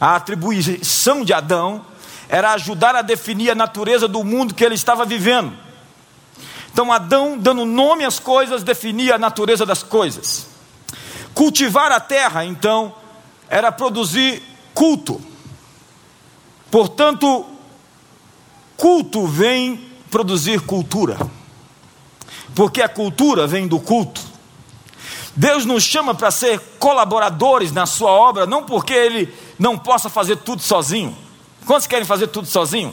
[0.00, 1.84] A atribuição de Adão
[2.28, 5.52] era ajudar a definir a natureza do mundo que ele estava vivendo.
[6.72, 10.48] Então, Adão, dando nome às coisas, definia a natureza das coisas.
[11.34, 12.94] Cultivar a terra, então,
[13.52, 14.42] era produzir
[14.74, 15.20] culto.
[16.70, 17.46] Portanto,
[18.82, 19.76] Culto vem
[20.10, 21.16] produzir cultura,
[22.52, 24.20] porque a cultura vem do culto.
[25.36, 30.38] Deus nos chama para ser colaboradores na Sua obra, não porque Ele não possa fazer
[30.38, 31.16] tudo sozinho.
[31.64, 32.92] Quantos querem fazer tudo sozinho?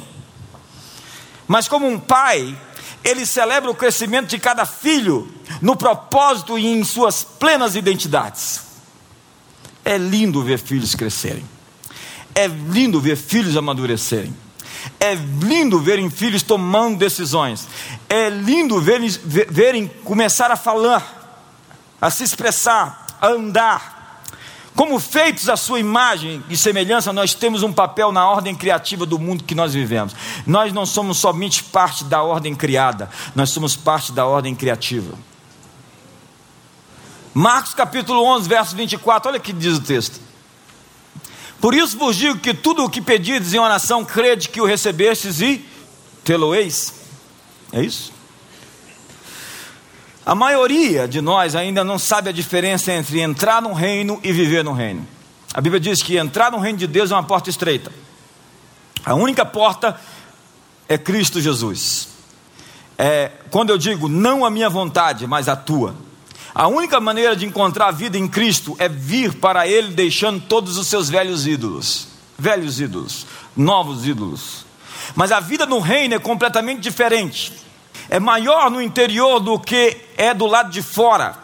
[1.47, 2.55] Mas como um pai,
[3.03, 5.27] Ele celebra o crescimento de cada filho
[5.59, 8.68] no propósito e em suas plenas identidades.
[9.89, 11.43] É lindo ver filhos crescerem,
[12.35, 14.31] é lindo ver filhos amadurecerem.
[14.99, 17.67] É lindo verem filhos tomando decisões.
[18.07, 19.09] É lindo verem,
[19.49, 21.57] verem começar a falar,
[21.99, 24.21] a se expressar, a andar.
[24.75, 29.17] Como feitos à sua imagem e semelhança, nós temos um papel na ordem criativa do
[29.17, 30.15] mundo que nós vivemos.
[30.45, 35.17] Nós não somos somente parte da ordem criada, nós somos parte da ordem criativa.
[37.39, 40.19] Marcos capítulo 11, verso 24, olha o que diz o texto.
[41.61, 45.39] Por isso vos digo que tudo o que pedides em oração, crede que o recebestes
[45.39, 45.65] e
[46.25, 46.93] tê-lo-eis.
[47.71, 48.11] É isso?
[50.25, 54.61] A maioria de nós ainda não sabe a diferença entre entrar no reino e viver
[54.61, 55.07] no reino.
[55.53, 57.89] A Bíblia diz que entrar no reino de Deus é uma porta estreita.
[59.05, 59.97] A única porta
[60.89, 62.09] é Cristo Jesus.
[62.97, 66.08] É, quando eu digo não a minha vontade, mas a tua.
[66.59, 70.77] A única maneira de encontrar a vida em Cristo é vir para Ele deixando todos
[70.77, 72.09] os seus velhos ídolos.
[72.37, 74.65] Velhos ídolos, novos ídolos.
[75.15, 77.53] Mas a vida no reino é completamente diferente.
[78.09, 81.37] É maior no interior do que é do lado de fora.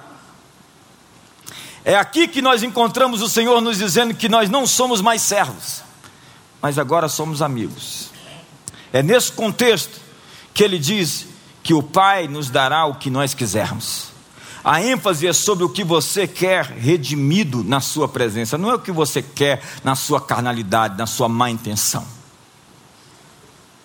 [1.85, 5.81] É aqui que nós encontramos o Senhor nos dizendo que nós não somos mais servos,
[6.61, 8.09] mas agora somos amigos.
[8.91, 9.97] É nesse contexto
[10.53, 11.25] que ele diz
[11.63, 14.13] que o Pai nos dará o que nós quisermos.
[14.65, 18.79] A ênfase é sobre o que você quer redimido na sua presença, não é o
[18.79, 22.03] que você quer na sua carnalidade, na sua má intenção.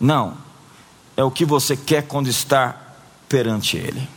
[0.01, 0.39] Não,
[1.19, 2.75] é o que você quer quando está
[3.29, 4.09] perante Ele.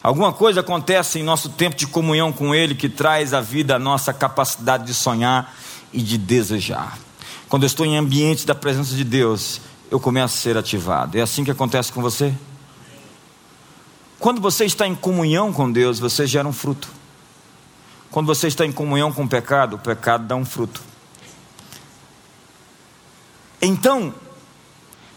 [0.00, 3.80] Alguma coisa acontece em nosso tempo de comunhão com Ele que traz à vida a
[3.80, 5.56] nossa capacidade de sonhar
[5.92, 6.96] e de desejar.
[7.48, 9.60] Quando eu estou em ambiente da presença de Deus,
[9.90, 11.18] eu começo a ser ativado.
[11.18, 12.32] É assim que acontece com você?
[14.18, 16.88] Quando você está em comunhão com Deus, você gera um fruto.
[18.10, 20.82] Quando você está em comunhão com o pecado, o pecado dá um fruto.
[23.60, 24.14] Então,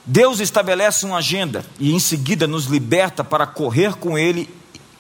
[0.06, 4.50] Deus estabelece uma agenda e em seguida nos liberta para correr com Ele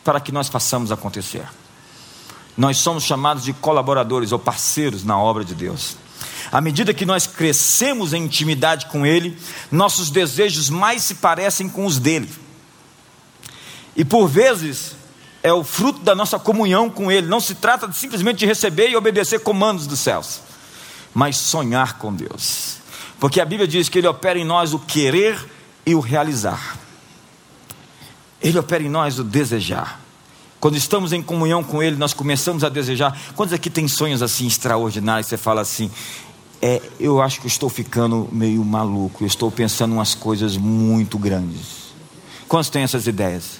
[0.03, 1.47] para que nós façamos acontecer.
[2.55, 5.97] Nós somos chamados de colaboradores ou parceiros na obra de Deus.
[6.51, 9.37] À medida que nós crescemos em intimidade com Ele,
[9.71, 12.29] nossos desejos mais se parecem com os dele.
[13.95, 14.95] E por vezes
[15.41, 17.27] é o fruto da nossa comunhão com Ele.
[17.27, 20.41] Não se trata de simplesmente de receber e obedecer comandos dos céus,
[21.13, 22.77] mas sonhar com Deus.
[23.19, 25.37] Porque a Bíblia diz que Ele opera em nós o querer
[25.85, 26.77] e o realizar.
[28.41, 29.99] Ele opera em nós o desejar.
[30.59, 33.17] Quando estamos em comunhão com Ele, nós começamos a desejar.
[33.35, 35.27] Quantos aqui tem sonhos assim extraordinários?
[35.27, 35.89] Você fala assim:
[36.61, 39.23] é, eu acho que estou ficando meio maluco.
[39.23, 41.89] Eu estou pensando umas coisas muito grandes.
[42.47, 43.58] Quantos têm essas ideias?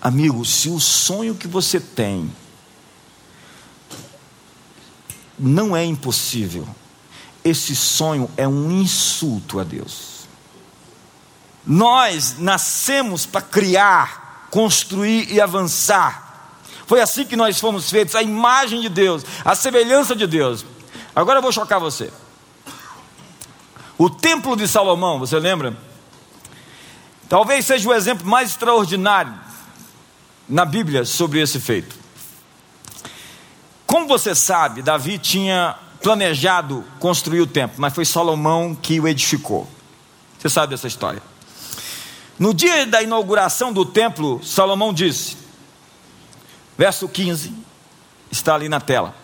[0.00, 2.32] Amigo, se o sonho que você tem
[5.38, 6.66] não é impossível,
[7.44, 10.20] esse sonho é um insulto a Deus.
[11.66, 16.54] Nós nascemos para criar, construir e avançar.
[16.86, 20.64] Foi assim que nós fomos feitos, a imagem de Deus, a semelhança de Deus.
[21.14, 22.10] Agora eu vou chocar você.
[23.98, 25.76] O templo de Salomão, você lembra?
[27.28, 29.49] Talvez seja o exemplo mais extraordinário
[30.50, 31.94] na Bíblia sobre esse feito.
[33.86, 39.68] Como você sabe, Davi tinha planejado construir o templo, mas foi Salomão que o edificou.
[40.38, 41.22] Você sabe dessa história.
[42.38, 45.36] No dia da inauguração do templo, Salomão disse,
[46.76, 47.54] verso 15,
[48.30, 49.14] está ali na tela.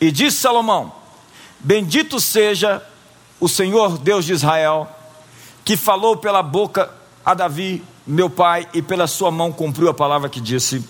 [0.00, 0.94] E disse Salomão:
[1.58, 2.82] Bendito seja
[3.40, 4.88] o Senhor Deus de Israel,
[5.64, 6.90] que falou pela boca
[7.24, 10.84] a Davi, meu pai, e pela sua mão cumpriu a palavra que disse: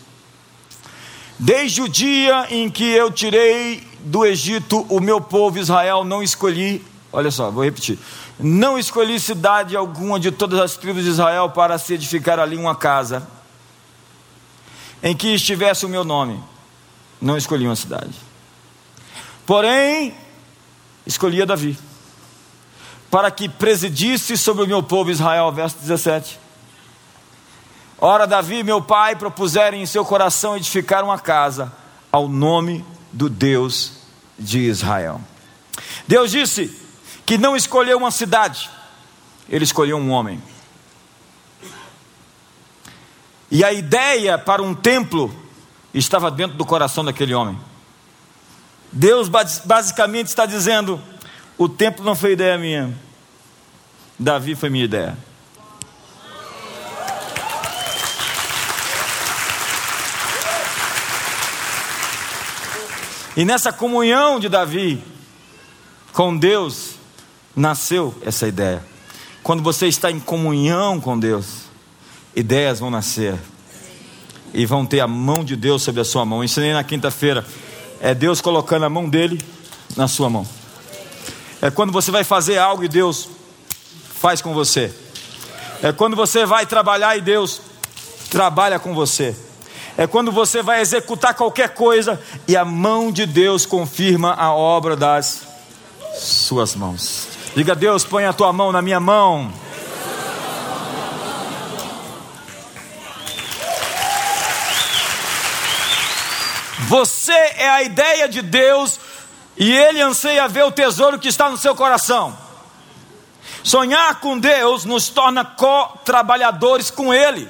[1.38, 6.84] Desde o dia em que eu tirei do Egito o meu povo Israel, não escolhi,
[7.12, 7.98] olha só, vou repetir:
[8.38, 12.74] não escolhi cidade alguma de todas as tribos de Israel para se edificar ali uma
[12.74, 13.28] casa
[15.02, 16.42] em que estivesse o meu nome.
[17.20, 18.14] Não escolhi uma cidade.
[19.46, 20.14] Porém,
[21.06, 21.78] escolhi a Davi
[23.14, 25.52] para que presidisse sobre o meu povo Israel.
[25.52, 26.36] Verso 17.
[27.96, 31.72] Ora, Davi, meu pai, propuseram em seu coração edificar uma casa
[32.10, 33.98] ao nome do Deus
[34.36, 35.20] de Israel.
[36.08, 36.76] Deus disse
[37.24, 38.68] que não escolheu uma cidade,
[39.48, 40.42] ele escolheu um homem.
[43.48, 45.32] E a ideia para um templo
[45.94, 47.56] estava dentro do coração daquele homem.
[48.90, 51.00] Deus basicamente está dizendo:
[51.56, 52.94] o templo não foi ideia minha,
[54.18, 55.16] Davi foi minha ideia.
[63.36, 65.02] E nessa comunhão de Davi
[66.12, 66.94] com Deus,
[67.56, 68.84] nasceu essa ideia.
[69.42, 71.64] Quando você está em comunhão com Deus,
[72.36, 73.36] ideias vão nascer
[74.52, 76.38] e vão ter a mão de Deus sobre a sua mão.
[76.38, 77.44] Eu ensinei na quinta-feira.
[78.00, 79.40] É Deus colocando a mão dele
[79.96, 80.46] na sua mão.
[81.64, 83.26] É quando você vai fazer algo e Deus
[84.20, 84.92] faz com você.
[85.82, 87.58] É quando você vai trabalhar e Deus
[88.28, 89.34] trabalha com você.
[89.96, 94.94] É quando você vai executar qualquer coisa e a mão de Deus confirma a obra
[94.94, 95.40] das
[96.18, 97.28] suas mãos.
[97.56, 99.50] Diga, Deus, põe a tua mão na minha mão.
[106.80, 109.00] Você é a ideia de Deus
[109.56, 112.36] e Ele anseia ver o tesouro que está no seu coração.
[113.62, 117.48] Sonhar com Deus nos torna co-trabalhadores com Ele.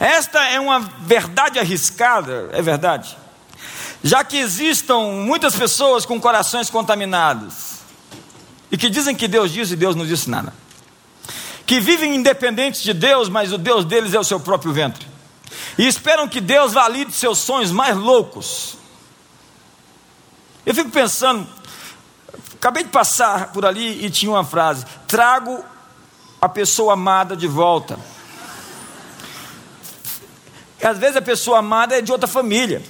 [0.00, 3.16] Esta é uma verdade arriscada, é verdade.
[4.02, 7.78] Já que existam muitas pessoas com corações contaminados
[8.70, 10.52] e que dizem que Deus diz e Deus não disse nada.
[11.66, 15.06] que vivem independentes de Deus, mas o Deus deles é o seu próprio ventre.
[15.76, 18.77] E esperam que Deus valide seus sonhos mais loucos.
[20.68, 21.46] Eu fico pensando,
[22.52, 25.64] acabei de passar por ali e tinha uma frase: trago
[26.38, 27.98] a pessoa amada de volta.
[30.82, 32.82] Às vezes a pessoa amada é de outra família.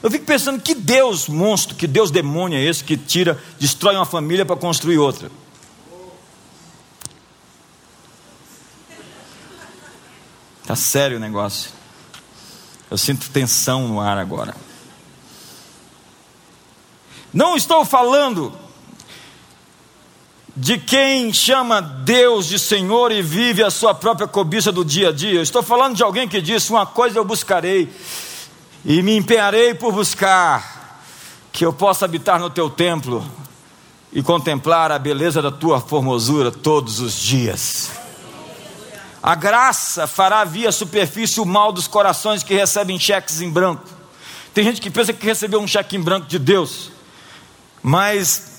[0.00, 4.06] Eu fico pensando que Deus monstro, que Deus demônio é esse que tira, destrói uma
[4.06, 5.28] família para construir outra.
[10.64, 11.72] Tá sério o negócio.
[12.88, 14.67] Eu sinto tensão no ar agora.
[17.32, 18.52] Não estou falando
[20.56, 25.12] de quem chama Deus de Senhor e vive a sua própria cobiça do dia a
[25.12, 25.40] dia.
[25.40, 27.88] Estou falando de alguém que disse: Uma coisa eu buscarei
[28.84, 31.02] e me empenharei por buscar,
[31.52, 33.24] que eu possa habitar no teu templo
[34.12, 37.90] e contemplar a beleza da tua formosura todos os dias.
[39.22, 43.84] A graça fará via superfície o mal dos corações que recebem cheques em branco.
[44.54, 46.90] Tem gente que pensa que recebeu um cheque em branco de Deus,
[47.82, 48.58] mas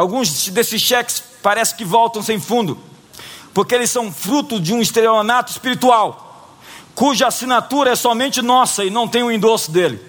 [0.00, 2.78] Alguns desses cheques parece que voltam sem fundo,
[3.52, 6.56] porque eles são fruto de um estelionato espiritual,
[6.94, 10.02] cuja assinatura é somente nossa e não tem o endosso dele.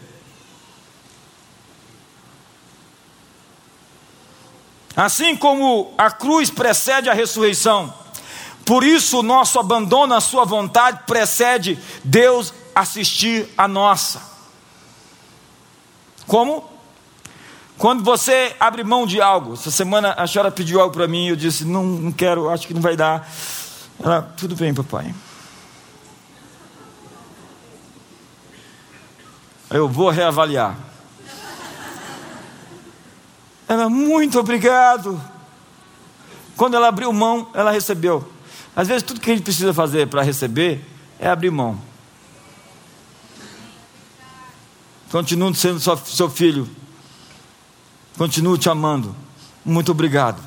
[4.96, 7.94] Assim como a cruz precede a ressurreição,
[8.66, 14.22] por isso o nosso abandono à sua vontade precede Deus assistir a nossa.
[16.26, 16.71] Como?
[17.82, 21.36] Quando você abre mão de algo, essa semana a senhora pediu algo para mim, eu
[21.36, 23.28] disse: não, não quero, acho que não vai dar.
[24.00, 25.16] Ela, tudo bem, papai.
[29.72, 30.78] Eu vou reavaliar.
[33.68, 35.20] Ela, muito obrigado.
[36.56, 38.32] Quando ela abriu mão, ela recebeu.
[38.76, 41.82] Às vezes, tudo que a gente precisa fazer para receber é abrir mão.
[45.10, 46.70] Continuo sendo seu filho,
[48.18, 49.16] Continuo te amando.
[49.64, 50.42] Muito obrigado.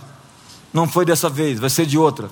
[0.73, 2.29] Não foi dessa vez, vai ser de outra.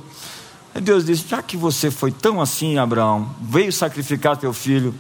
[0.75, 4.95] Aí Deus disse: Já que você foi tão assim, Abraão, veio sacrificar teu filho,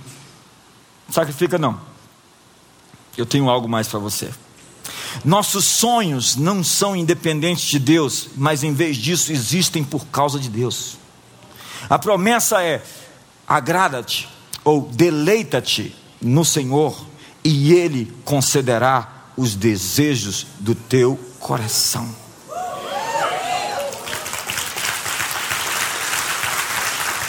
[1.08, 1.80] sacrifica não.
[3.16, 4.30] Eu tenho algo mais para você.
[5.24, 10.48] Nossos sonhos não são independentes de Deus, mas em vez disso existem por causa de
[10.48, 10.96] Deus.
[11.88, 12.82] A promessa é:
[13.46, 14.28] agrada-te
[14.64, 16.96] ou deleita-te no Senhor,
[17.44, 22.22] e Ele concederá os desejos do teu coração.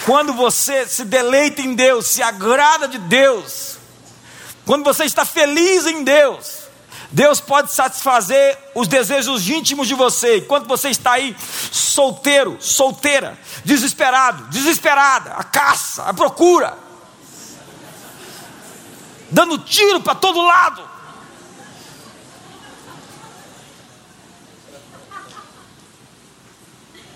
[0.06, 3.78] Quando você se deleita em Deus, se agrada de Deus,
[4.66, 6.64] quando você está feliz em Deus,
[7.10, 10.38] Deus pode satisfazer os desejos íntimos de você.
[10.38, 11.36] Enquanto você está aí
[11.72, 16.78] solteiro, solteira, desesperado, desesperada, a caça, a procura,
[19.30, 20.92] dando tiro para todo lado.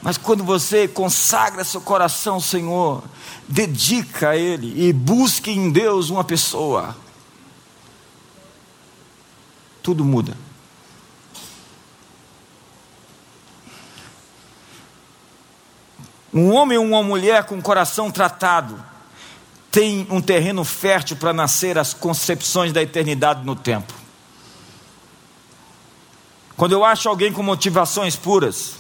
[0.02, 3.04] Mas quando você consagra seu coração ao Senhor,
[3.48, 6.96] dedica a Ele e busque em Deus uma pessoa,
[9.82, 10.38] tudo muda.
[16.34, 18.84] Um homem ou uma mulher com o coração tratado
[19.72, 23.94] tem um terreno fértil para nascer as concepções da eternidade no tempo.
[26.56, 28.76] Quando eu acho alguém com motivações puras,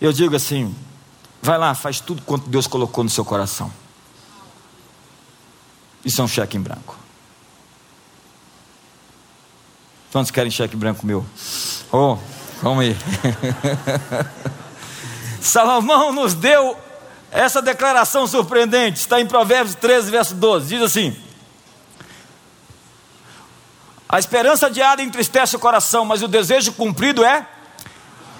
[0.00, 0.74] eu digo assim:
[1.42, 3.70] vai lá, faz tudo quanto Deus colocou no seu coração.
[6.04, 6.96] Isso é um cheque em branco.
[10.10, 11.24] Quantos querem cheque branco meu?
[11.92, 12.16] Oh,
[12.62, 12.96] vamos aí.
[15.40, 16.76] Salomão nos deu
[17.30, 20.66] essa declaração surpreendente, está em Provérbios 13, verso 12.
[20.66, 21.16] Diz assim:
[24.08, 27.46] A esperança adiada entristece o coração, mas o desejo cumprido é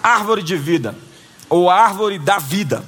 [0.02, 0.96] árvore de vida
[1.50, 2.84] ou árvore da vida.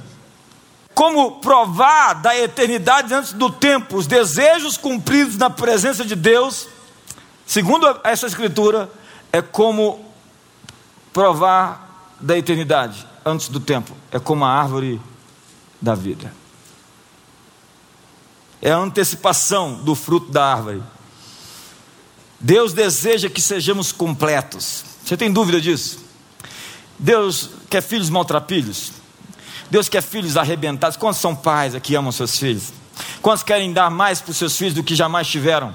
[0.94, 6.68] Como provar da eternidade antes do tempo, os desejos cumpridos na presença de Deus,
[7.44, 8.90] segundo essa escritura,
[9.32, 10.04] é como
[11.12, 15.00] provar da eternidade antes do tempo, é como a árvore
[15.80, 16.32] da vida.
[18.60, 20.82] É a antecipação do fruto da árvore.
[22.38, 24.84] Deus deseja que sejamos completos.
[25.04, 25.98] Você tem dúvida disso?
[26.98, 28.92] Deus quer filhos maltrapilhos?
[29.70, 30.98] Deus quer filhos arrebentados?
[30.98, 32.64] Quantos são pais aqui amam seus filhos?
[33.22, 35.74] Quantos querem dar mais para os seus filhos do que jamais tiveram?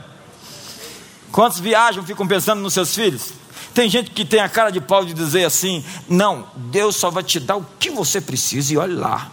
[1.32, 3.34] Quantos viajam ficam pensando nos seus filhos?
[3.74, 7.24] Tem gente que tem a cara de pau de dizer assim: não, Deus só vai
[7.24, 9.32] te dar o que você precisa e olhe lá.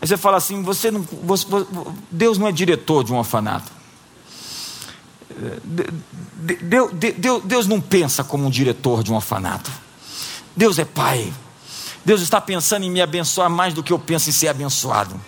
[0.00, 1.46] Aí você fala assim: você não, você,
[2.10, 3.70] Deus não é diretor de um orfanato.
[6.62, 9.70] Deus, Deus, Deus não pensa como um diretor de um orfanato.
[10.56, 11.32] Deus é pai.
[12.04, 15.20] Deus está pensando em me abençoar mais do que eu penso em ser abençoado.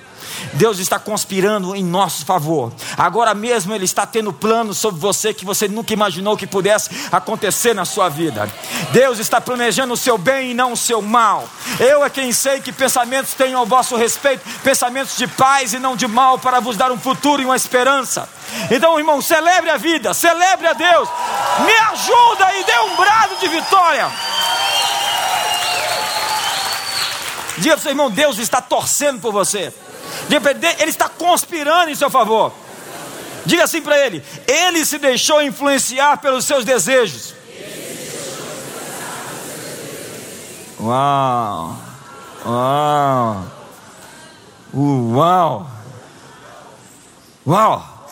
[0.54, 2.72] Deus está conspirando em nosso favor.
[2.96, 7.74] Agora mesmo Ele está tendo planos sobre você que você nunca imaginou que pudesse acontecer
[7.74, 8.50] na sua vida.
[8.92, 11.48] Deus está planejando o seu bem e não o seu mal.
[11.78, 15.96] Eu é quem sei que pensamentos tenham ao vosso respeito, pensamentos de paz e não
[15.96, 18.28] de mal, para vos dar um futuro e uma esperança.
[18.70, 21.08] Então, irmão, celebre a vida, celebre a Deus,
[21.64, 24.10] me ajuda e dê um brado de vitória.
[27.58, 29.72] Diga para o seu irmão: Deus está torcendo por você.
[30.78, 32.52] Ele está conspirando em seu favor.
[33.46, 37.34] Diga assim para ele: Ele se deixou influenciar pelos seus desejos.
[40.80, 41.78] Uau!
[42.44, 43.46] Uau!
[44.74, 45.70] Uau!
[47.46, 48.08] Uau!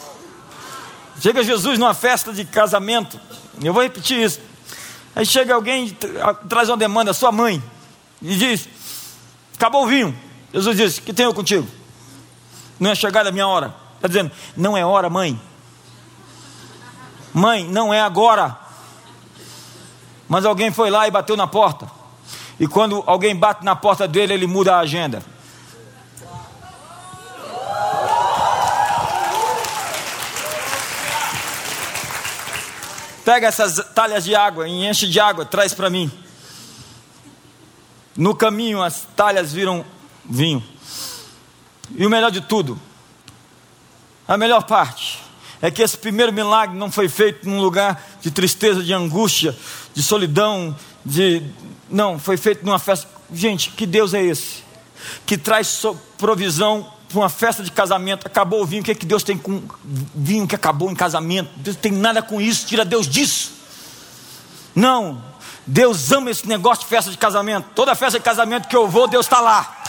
[1.21, 3.21] Chega Jesus numa festa de casamento.
[3.63, 4.41] Eu vou repetir isso.
[5.15, 5.97] Aí chega alguém,
[6.49, 7.63] traz uma demanda, sua mãe,
[8.21, 8.69] e diz:
[9.63, 10.13] Acabou o vinho.
[10.53, 11.69] Jesus diz: Que tenho contigo?
[12.81, 13.73] não é chegada a minha hora.
[13.95, 15.41] Está dizendo, não é hora, mãe.
[17.33, 18.59] Mãe, não é agora.
[20.29, 21.89] Mas alguém foi lá e bateu na porta.
[22.59, 25.23] E quando alguém bate na porta dele, ele muda a agenda.
[33.25, 36.11] Pega essas talhas de água e enche de água, traz para mim.
[38.17, 39.85] No caminho as talhas viram
[40.25, 40.63] vinho.
[41.95, 42.81] E o melhor de tudo,
[44.27, 45.19] a melhor parte,
[45.61, 49.57] é que esse primeiro milagre não foi feito num lugar de tristeza, de angústia,
[49.95, 51.43] de solidão, de.
[51.89, 53.09] Não, foi feito numa festa.
[53.33, 54.63] Gente, que Deus é esse?
[55.25, 55.83] Que traz
[56.19, 58.27] provisão para uma festa de casamento.
[58.27, 59.63] Acabou o vinho, o que, é que Deus tem com
[60.15, 61.51] vinho que acabou em casamento?
[61.57, 63.53] Deus tem nada com isso, tira Deus disso.
[64.75, 65.23] Não,
[65.67, 67.69] Deus ama esse negócio de festa de casamento.
[67.75, 69.83] Toda festa de casamento que eu vou, Deus está lá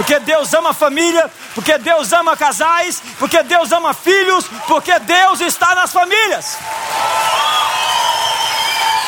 [0.00, 5.74] porque Deus ama família, porque Deus ama casais, porque Deus ama filhos, porque Deus está
[5.74, 6.56] nas famílias.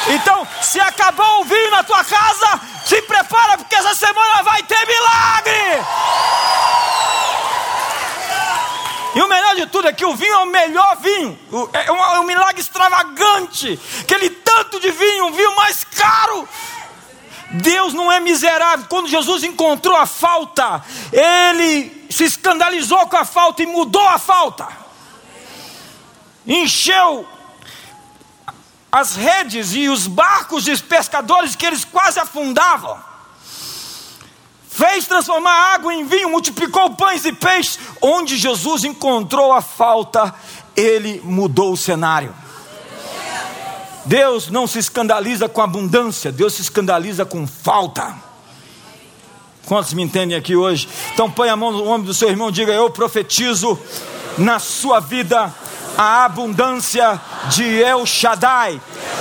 [0.09, 4.87] Então, se acabou o vinho na tua casa, se prepara, porque essa semana vai ter
[4.87, 5.83] milagre.
[9.15, 11.39] E o melhor de tudo é que o vinho é o melhor vinho,
[11.73, 13.79] é um, é um milagre extravagante.
[14.01, 16.49] Aquele tanto de vinho, um vinho mais caro,
[17.51, 18.87] Deus não é miserável.
[18.89, 20.83] Quando Jesus encontrou a falta,
[21.13, 24.67] ele se escandalizou com a falta e mudou a falta.
[26.47, 27.29] Encheu
[28.91, 33.12] as redes e os barcos dos pescadores que eles quase afundavam.
[34.75, 37.79] Fez transformar água em vinho, multiplicou pães e peixes.
[38.01, 40.35] Onde Jesus encontrou a falta,
[40.75, 42.35] ele mudou o cenário.
[44.07, 48.15] Deus não se escandaliza com abundância, Deus se escandaliza com falta.
[49.67, 50.89] Quantos me entendem aqui hoje?
[51.13, 53.79] Então põe a mão no ombro do seu irmão e diga: Eu profetizo
[54.39, 55.55] na sua vida
[55.99, 57.21] a abundância
[57.51, 58.81] de El Shaddai.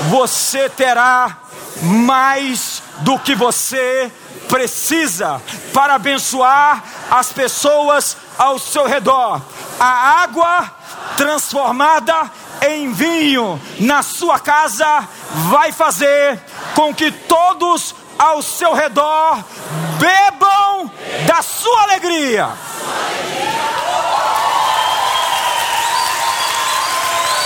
[0.10, 1.42] Você terá
[1.82, 4.10] mais do que você
[4.52, 5.42] precisa
[5.74, 9.42] para abençoar as pessoas ao seu redor.
[9.80, 10.70] A água
[11.16, 12.30] transformada
[12.62, 15.08] em vinho na sua casa
[15.50, 16.38] vai fazer
[16.76, 19.42] com que todos ao seu redor
[19.98, 20.92] bebam
[21.26, 22.50] da sua alegria.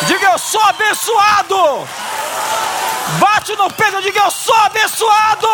[0.08, 1.88] Diga eu sou abençoado.
[3.20, 5.47] Bate no peito, diga eu sou abençoado.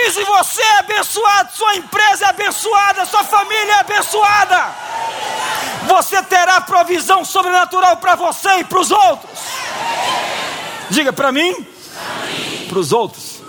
[0.00, 4.74] Crise você é abençoado, sua empresa é abençoada, sua família é abençoada.
[5.86, 9.38] Você terá provisão sobrenatural para você e para os outros.
[10.88, 11.66] Diga para mim,
[12.68, 13.40] para os outros.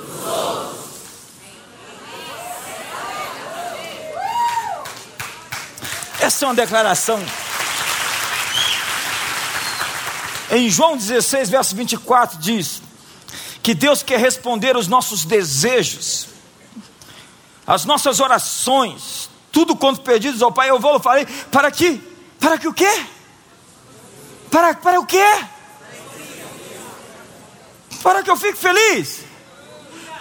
[6.20, 7.24] Essa é uma declaração.
[10.52, 12.82] Em João 16, verso 24, diz:
[13.62, 16.28] que Deus quer responder os nossos desejos,
[17.72, 22.00] as nossas orações, tudo quanto pedidos ao Pai, eu vou falei, para que?
[22.38, 23.06] Para que o quê?
[24.52, 25.26] Para, para o quê?
[28.04, 29.24] Para que eu fique feliz,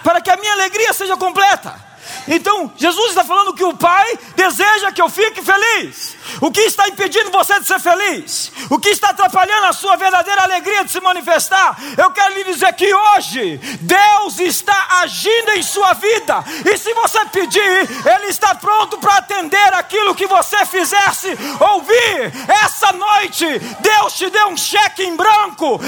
[0.01, 1.90] para que a minha alegria seja completa.
[2.27, 6.15] Então, Jesus está falando que o Pai deseja que eu fique feliz.
[6.39, 8.51] O que está impedindo você de ser feliz?
[8.69, 11.77] O que está atrapalhando a sua verdadeira alegria de se manifestar?
[11.97, 17.25] Eu quero lhe dizer que hoje Deus está agindo em sua vida, e se você
[17.25, 22.31] pedir, Ele está pronto para atender aquilo que você fizesse ouvir.
[22.63, 23.45] Essa noite,
[23.79, 25.79] Deus te deu um cheque em branco,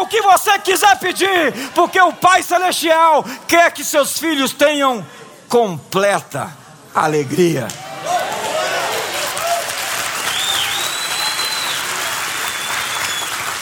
[0.00, 5.04] o que você quiser pedir, porque o Pai Celestial quer que seus filhos tenham
[5.48, 6.56] completa
[6.94, 7.68] alegria.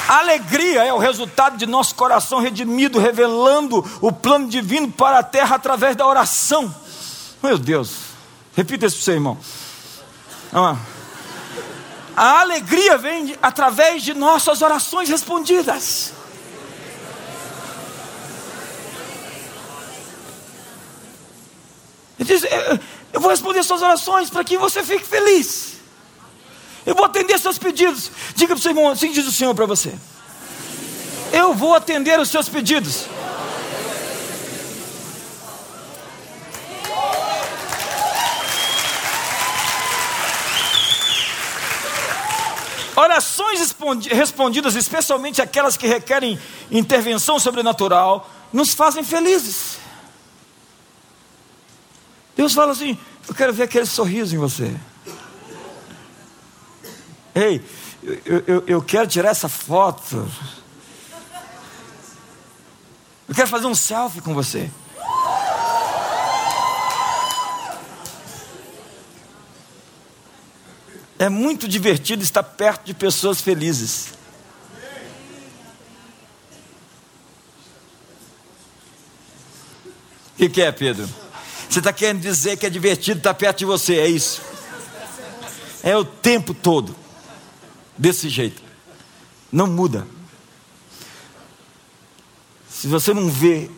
[0.08, 5.56] Alegria é o resultado de nosso coração redimido, revelando o plano divino para a terra
[5.56, 6.72] através da oração.
[7.42, 7.90] Meu Deus,
[8.54, 9.36] repita isso para você, irmão.
[12.16, 16.12] A alegria vem através de nossas orações respondidas.
[22.18, 22.42] Ele diz:
[23.12, 25.74] Eu vou responder suas orações para que você fique feliz.
[26.86, 28.10] Eu vou atender seus pedidos.
[28.34, 29.92] Diga para o seu irmão, assim diz o Senhor para você.
[31.32, 33.04] Eu vou atender os seus pedidos.
[42.96, 43.74] Orações
[44.10, 46.38] respondidas, especialmente aquelas que requerem
[46.70, 49.78] intervenção sobrenatural, nos fazem felizes.
[52.34, 54.74] Deus fala assim: Eu quero ver aquele sorriso em você.
[57.34, 57.62] Ei,
[58.24, 60.26] eu, eu, eu quero tirar essa foto.
[63.28, 64.70] Eu quero fazer um selfie com você.
[71.18, 74.12] É muito divertido estar perto de pessoas felizes.
[80.34, 81.08] O que, que, é, Pedro?
[81.68, 84.42] Você está querendo dizer que é divertido estar perto de você, é isso?
[85.82, 86.94] É o tempo todo
[87.96, 88.62] desse jeito.
[89.50, 90.06] Não muda.
[92.68, 93.70] Se você não vê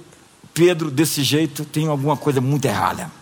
[0.52, 3.17] Pedro desse jeito, tem alguma coisa muito errada.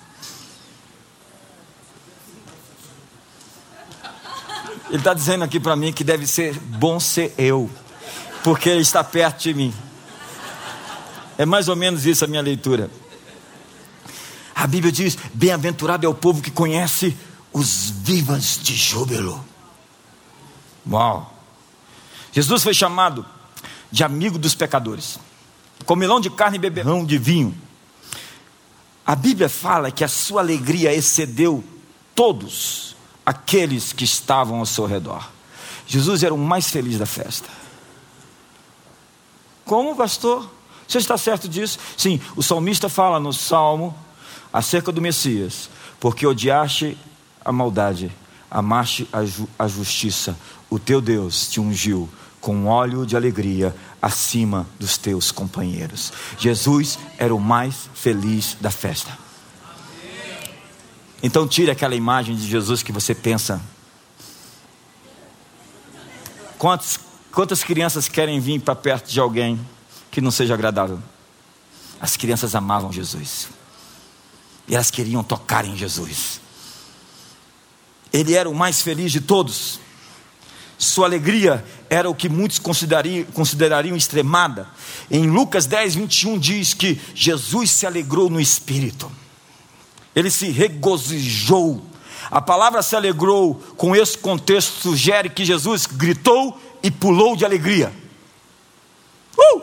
[4.89, 7.68] Ele está dizendo aqui para mim que deve ser bom ser eu,
[8.45, 9.74] porque ele está perto de mim.
[11.37, 12.91] É mais ou menos isso a minha leitura.
[14.55, 17.16] A Bíblia diz: Bem-aventurado é o povo que conhece
[17.53, 19.45] os vivas de júbilo.
[20.89, 21.34] Uau!
[22.32, 23.26] Jesus foi chamado
[23.91, 25.18] de amigo dos pecadores,
[25.84, 27.57] comilão de carne e beberrão de vinho.
[29.05, 31.62] A Bíblia fala que a sua alegria excedeu
[32.14, 32.95] todos
[33.27, 35.29] aqueles que estavam ao seu redor.
[35.87, 37.49] Jesus era o mais feliz da festa.
[39.64, 40.49] Como, pastor?
[40.87, 41.79] Você está certo disso?
[41.97, 43.93] Sim, o salmista fala no salmo
[44.53, 45.68] acerca do Messias,
[45.99, 46.97] porque odiaste
[47.45, 48.12] a maldade,
[48.49, 50.37] amaste a, ju a justiça,
[50.70, 52.09] o teu Deus te ungiu
[52.41, 56.12] com óleo de alegria acima dos teus companheiros.
[56.39, 59.26] Jesus era o mais feliz da festa.
[61.22, 63.60] Então tire aquela imagem de Jesus que você pensa.
[66.58, 66.98] Quantas,
[67.32, 69.58] quantas crianças querem vir para perto de alguém
[70.10, 70.98] que não seja agradável?
[72.00, 73.48] As crianças amavam Jesus.
[74.68, 76.40] E elas queriam tocar em Jesus.
[78.12, 79.80] Ele era o mais feliz de todos.
[80.78, 84.68] Sua alegria era o que muitos considerariam, considerariam extremada.
[85.10, 89.10] Em Lucas 10, 21 diz que Jesus se alegrou no espírito,
[90.16, 91.82] ele se regozijou.
[92.30, 97.92] A palavra se alegrou, com esse contexto, sugere que Jesus gritou e pulou de alegria.
[99.38, 99.62] Uh!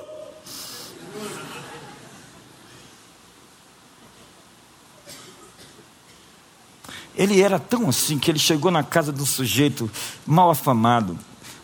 [7.16, 9.90] Ele era tão assim que ele chegou na casa do sujeito
[10.26, 11.18] mal afamado.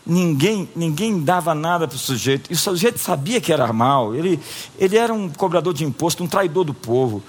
[0.06, 2.52] Ninguém, ninguém dava nada para o sujeito.
[2.52, 4.16] E o sujeito sabia que era mal.
[4.16, 4.40] Ele,
[4.78, 7.24] ele era um cobrador de imposto, um traidor do povo.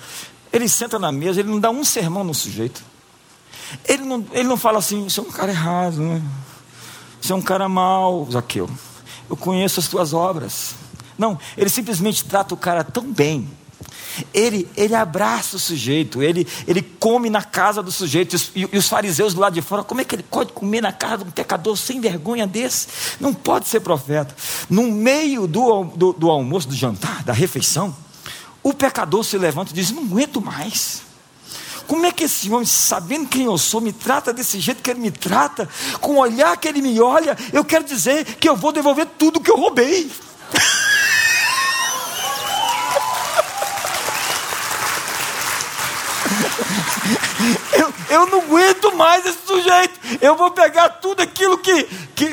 [0.53, 2.82] Ele senta na mesa, ele não dá um sermão no sujeito.
[3.86, 6.22] Ele não, ele não fala assim, você é um cara errado, né?
[7.20, 8.68] você é um cara mau, Zaqueu.
[9.28, 10.74] Eu conheço as tuas obras.
[11.16, 13.48] Não, ele simplesmente trata o cara tão bem
[14.32, 18.36] ele, ele abraça o sujeito, ele, ele come na casa do sujeito.
[18.55, 20.92] E, e, os fariseus do lado de fora, como é que ele pode comer na
[20.92, 22.88] casa de um pecador sem vergonha desse?
[23.20, 24.34] Não pode ser profeta.
[24.68, 27.94] No meio do, do, do almoço, do jantar, da refeição,
[28.62, 31.02] o pecador se levanta e diz: Não aguento mais.
[31.86, 35.00] Como é que esse homem, sabendo quem eu sou, me trata desse jeito que ele
[35.00, 35.68] me trata,
[36.00, 39.40] com o olhar que ele me olha, eu quero dizer que eu vou devolver tudo
[39.40, 40.08] que eu roubei.
[47.72, 49.98] Eu, eu não aguento mais esse sujeito.
[50.20, 51.84] Eu vou pegar tudo aquilo que,
[52.14, 52.26] que,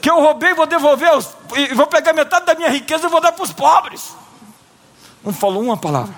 [0.00, 1.10] que eu roubei, vou devolver,
[1.54, 4.02] e vou pegar metade da minha riqueza e vou dar para os pobres.
[5.24, 6.14] Não falou uma palavra.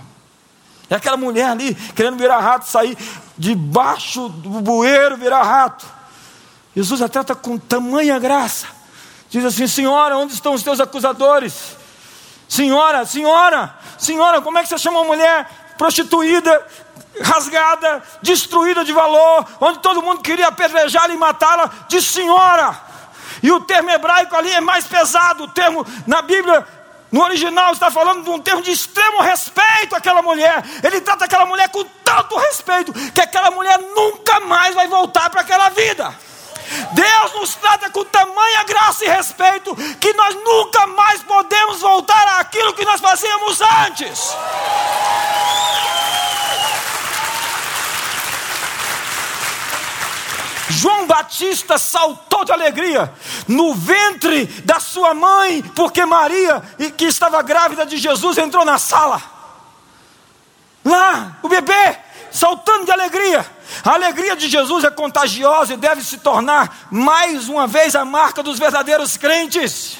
[0.88, 2.98] É aquela mulher ali querendo virar rato, sair
[3.38, 5.86] debaixo do bueiro, virar rato.
[6.74, 8.66] Jesus a trata com tamanha graça.
[9.28, 11.76] Diz assim: Senhora, onde estão os teus acusadores?
[12.48, 15.48] Senhora, senhora, senhora, como é que você chama uma mulher
[15.78, 16.66] prostituída,
[17.22, 21.70] rasgada, destruída de valor, onde todo mundo queria apedrejá-la e matá-la?
[21.88, 22.76] Diz senhora.
[23.42, 25.44] E o termo hebraico ali é mais pesado.
[25.44, 26.66] O termo na Bíblia
[27.10, 30.62] no original está falando de um termo de extremo respeito àquela mulher.
[30.82, 35.40] Ele trata aquela mulher com tanto respeito que aquela mulher nunca mais vai voltar para
[35.40, 36.14] aquela vida.
[36.92, 42.74] Deus nos trata com tamanha graça e respeito que nós nunca mais podemos voltar àquilo
[42.74, 44.36] que nós fazíamos antes.
[50.70, 53.12] João Batista saltou de alegria
[53.48, 56.62] no ventre da sua mãe, porque Maria,
[56.96, 59.20] que estava grávida de Jesus, entrou na sala.
[60.84, 61.98] Lá, o bebê,
[62.30, 63.44] saltando de alegria.
[63.84, 68.42] A alegria de Jesus é contagiosa e deve se tornar mais uma vez a marca
[68.42, 69.98] dos verdadeiros crentes.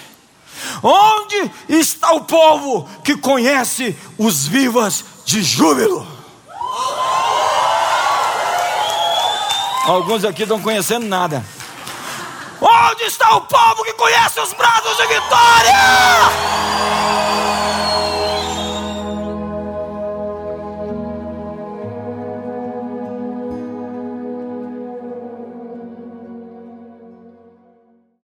[0.82, 6.19] Onde está o povo que conhece os vivas de júbilo?
[9.90, 11.44] Alguns aqui estão conhecendo nada.
[12.60, 15.72] Onde está o povo que conhece os braços de vitória?